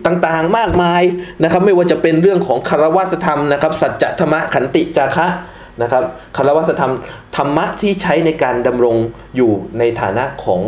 [0.05, 1.03] ต่างๆมากมาย
[1.43, 5.27] นะครับ ไม่ว่าจะเป็นเรื่องของคารวะธรรมนะครับ สัจธรรมขันติจาคะ
[5.81, 6.03] นะครับ
[6.37, 6.93] คารวะธรรม
[7.35, 8.95] ธรรมะที่ใช้ในการดำรง
[9.35, 10.61] อยู่ในฐานะของ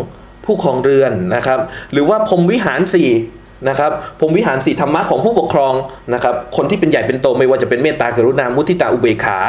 [0.46, 1.60] ผู้ครองเรือนนะครับ
[1.94, 3.10] หรือว่าพรมวิหารสี่
[3.70, 5.74] นะครับพรมวิหารสี่ธรรมะของผู้ปกครอง
[6.14, 9.40] นะครับ คนที่เป็นใหญ่เป็นโตไม่ว่าจะเป็นเมตตากรุณามุทิตาอุเบกขา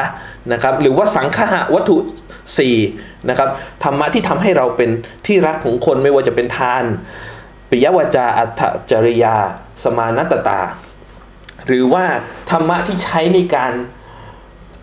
[0.52, 1.96] นะครับ หรือว่าสังฆะวัตถุ
[2.58, 2.76] สี่
[3.28, 3.48] นะครับ
[3.84, 4.90] ธรรมะที่ทำให้เราเป็น
[5.26, 6.84] ที่รักของคนไม่ว่าจะเป็นทาน
[7.72, 8.60] ปิยวาจาอัต
[8.90, 9.36] จริยา
[9.84, 10.60] สมานตตา
[11.66, 12.04] หรือว่า
[12.50, 13.72] ธรรมะที่ใช้ในการ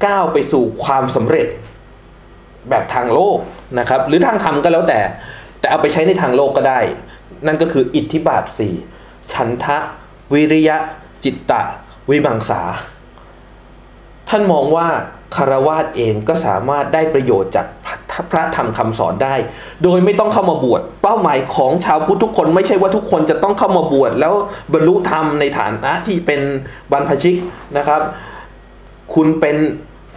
[0.05, 1.47] ก้าวไปสู่ความสำเร็จ
[2.69, 3.37] แบบทางโลก
[3.79, 4.99] นะครับ หรือทางธรรมก็แล้วแต่
[5.59, 6.79] แต่เอาไปใช้ในทางโลกก็ได้
[7.47, 8.73] นั่นก็คืออิทธิบาทสี่
[9.31, 9.77] ฉันทะ
[10.33, 10.77] วิริยะ
[11.23, 11.61] จิตตะ
[12.09, 12.61] วิมังสา
[14.29, 14.87] ท่านมองว่า
[15.35, 17.67] คารวาสเองก็สามารถได้ประโยชน์จาก
[18.31, 19.35] พระธรรมคำสอนได้
[19.83, 24.33] โดยไม่ต้องเข้ามาบวช เป้าหมายของชาวพุทธทุกคนไม่ใช่ว่าทุกคนจะต้องเข้ามาบวชแล้ว
[24.73, 26.41] บรรลุธรรมในฐานะที่เป็น
[26.91, 27.35] บรรพชิก
[27.77, 28.01] นะครับ
[29.13, 29.57] คุณเป็น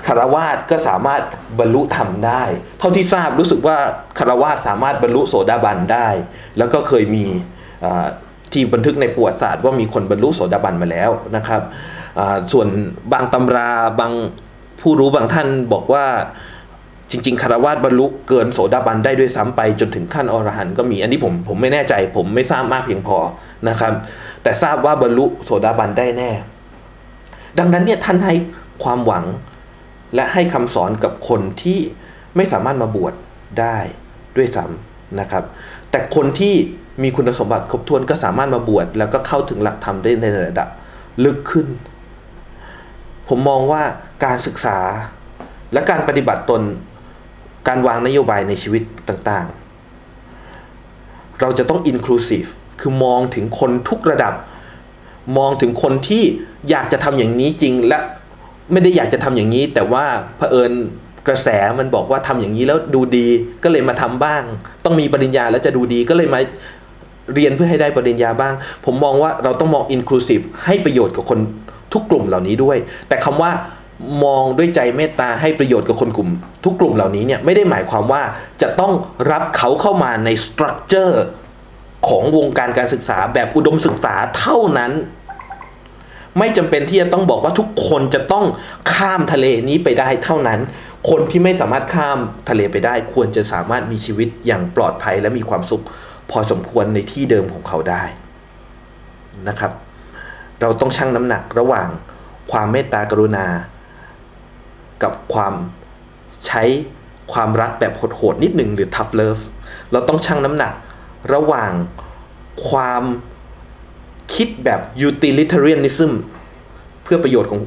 [0.06, 1.22] คารวาสก็สามารถ
[1.58, 2.42] บรรลุธรรมได้
[2.78, 3.78] เท่าที่ทราบรู้สึกว่า
[4.18, 6.08] คารวาสสามารถบรรลุโสดาบันได้
[6.58, 7.26] แล้วก็เคยมี
[8.52, 11.62] ที่บันทึกในประวัติศาสตร์ว่ามีคนบรรลุโสดาบันมาแล้วนะครับ
[12.52, 12.68] ส่วน
[13.12, 14.12] บางตำราบาง
[14.80, 16.04] ผู้รู้บางท่านบอกว่า
[17.10, 23.18] จริงๆคารวาสบรรลุเกินโสดาบันได้ด้วยซ้ำไปจนถึงขั้นอรหันต์ก็มีอันนี้ผมผมไม่แน่ใจ ผมไม่ทราบมากเพียงพอ
[23.68, 23.92] นะครับ
[24.42, 26.30] แต่ทราบว่าบรรลุโสดาบันได้แน่
[27.58, 28.34] ดังนั้นเนี่ยท่านให้
[28.84, 29.24] ความหวัง
[30.14, 31.78] และให้คำสอนกับคนที่
[32.36, 33.14] ไม่สามารถมาบวช
[33.60, 33.78] ได้
[34.36, 35.44] ด้วยซ้ำนะครับ
[35.90, 36.54] แต่คนที่
[37.02, 40.68] มีคุณสมบัติครบถ้วนก็สามารถมาบวชแล้วก็เข้าถึงหลักธรรมได้ในระดับ
[41.24, 41.66] ลึกขึ้น
[43.28, 43.82] ผมมองว่า
[44.24, 44.78] การศึกษา
[45.72, 46.62] และการปฏิบัติตน
[47.68, 52.48] การวางนโยบายในชีวิตต่างๆ เราจะต้อง inclusive
[52.80, 54.34] คือมองถึงคนทุกระดับ
[55.38, 56.22] มองถึงคนที่
[56.70, 57.98] อยากจะทำอย่างนี้จริงและ
[58.72, 60.04] ไม่ได้อยากจะทำอย่างนี้ แต่ว่า
[60.36, 60.72] เผอิญ
[61.28, 63.28] กระแสมันบอกว่าทำอย่างนี้แล้วดูดี
[63.64, 64.42] ก็เลยมาทำบ้าง
[64.84, 66.40] ต้องมีปริญญาแล้วจะดูดีก็เลยมา
[67.34, 68.54] เรียนเพื่อให้ได้ปริญญาบ้าง
[68.84, 71.38] ผมมองว่าเราต้องมอง inclusive ให้ประโยชน์กับคน
[71.92, 72.76] ทุกกลุ่มเหล่านี้ด้วย
[73.08, 73.50] แต่คำว่า
[74.24, 76.30] มองด้วยใจเมตตาให้ประโยชน์กับคนกลุ่ม
[76.64, 78.22] ทุกกลุ่มเหล่านี้เนี่ยไม่ได้หมายความว่า
[78.62, 78.92] จะต้อง
[79.30, 81.24] รับเขาเข้ามาในสตรัคเจอร์
[82.08, 84.92] ของวงการการศึกษาแบบอุดมศึกษาเท่านั้น
[86.38, 88.44] ไม่จำเป็นที่จะต้องบอกว่าทุกคนจะต้อง
[88.94, 90.60] ข้ามทะเลนี้ไปได้เท่านั้น
[91.10, 92.18] คนที่ไม่สามารถข้าม
[92.48, 95.82] ทะเลไปได้ ควรจะสามารถมีชีวิตอย่างปลอดภัยและมีความสุข
[96.32, 98.02] พอสมควรในที่เดิมของเขาได้
[99.48, 99.72] นะครับ
[100.60, 101.88] เราต้องชั่งน้ำหนักระหว่าง
[102.52, 103.46] ความเมตตากรุณา
[105.02, 105.54] กับความ
[106.46, 106.62] ใช้
[107.32, 109.42] ความรักแบบโหดๆนิดหนึ่งหรือ tough love
[109.92, 110.72] เราต้องชั่งน้ำหนัก
[111.34, 111.72] ระหว่าง
[112.68, 113.02] ความ
[114.34, 116.12] คิดแบบ utilitarianism
[117.02, 117.60] เพื่อประโยชน์ของ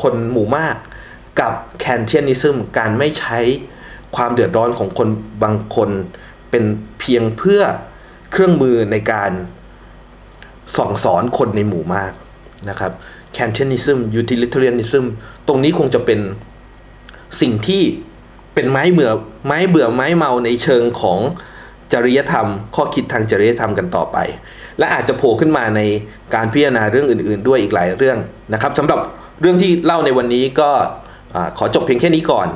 [0.00, 0.76] คนหมู่มาก
[1.40, 1.52] กับ
[1.84, 3.38] Kantianism การไม่ใช้
[4.16, 5.08] ความเดือดร้อนของคน
[5.42, 5.90] บางคน
[6.50, 6.64] เป็น
[7.00, 7.62] เพียงเพื่อ
[8.32, 9.30] เครื่องมือในการ
[10.76, 12.12] ส่องสอนคนในหมู่มาก
[12.70, 12.92] นะครับ
[13.36, 15.04] Kantianism utilitarianism
[15.46, 16.20] ตรงนี้คงจะเป็น
[17.40, 17.82] สิ่งที่
[18.54, 19.10] เป็นไม้เบื่อ
[19.46, 21.18] ไม้เบื่อไม้เมาในเชิงของ
[21.92, 24.16] จริยธรรม ข้อคิดทางจริยธรรมกันต่อไป
[24.78, 25.80] และอาจจะโผล่ขึ้นมาใน
[26.34, 28.18] การพิจารณาเรื่องอื่น ๆ ด้วยอีกหลายเรื่อง
[28.52, 29.00] นะครับสำหรับ
[29.40, 30.70] เรื่องที่เล่าในวันนี้ก็
[31.34, 32.48] อขอจบเพียงแค่นี้ก่อน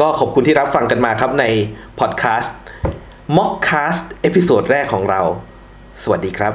[0.00, 1.44] ก็ขอบคุณที่รับฟังกันมาครับใน
[2.00, 2.54] พอดแคสต์
[3.36, 5.22] Mockcast episode แรกของเรา
[6.02, 6.52] สวัสดีครับ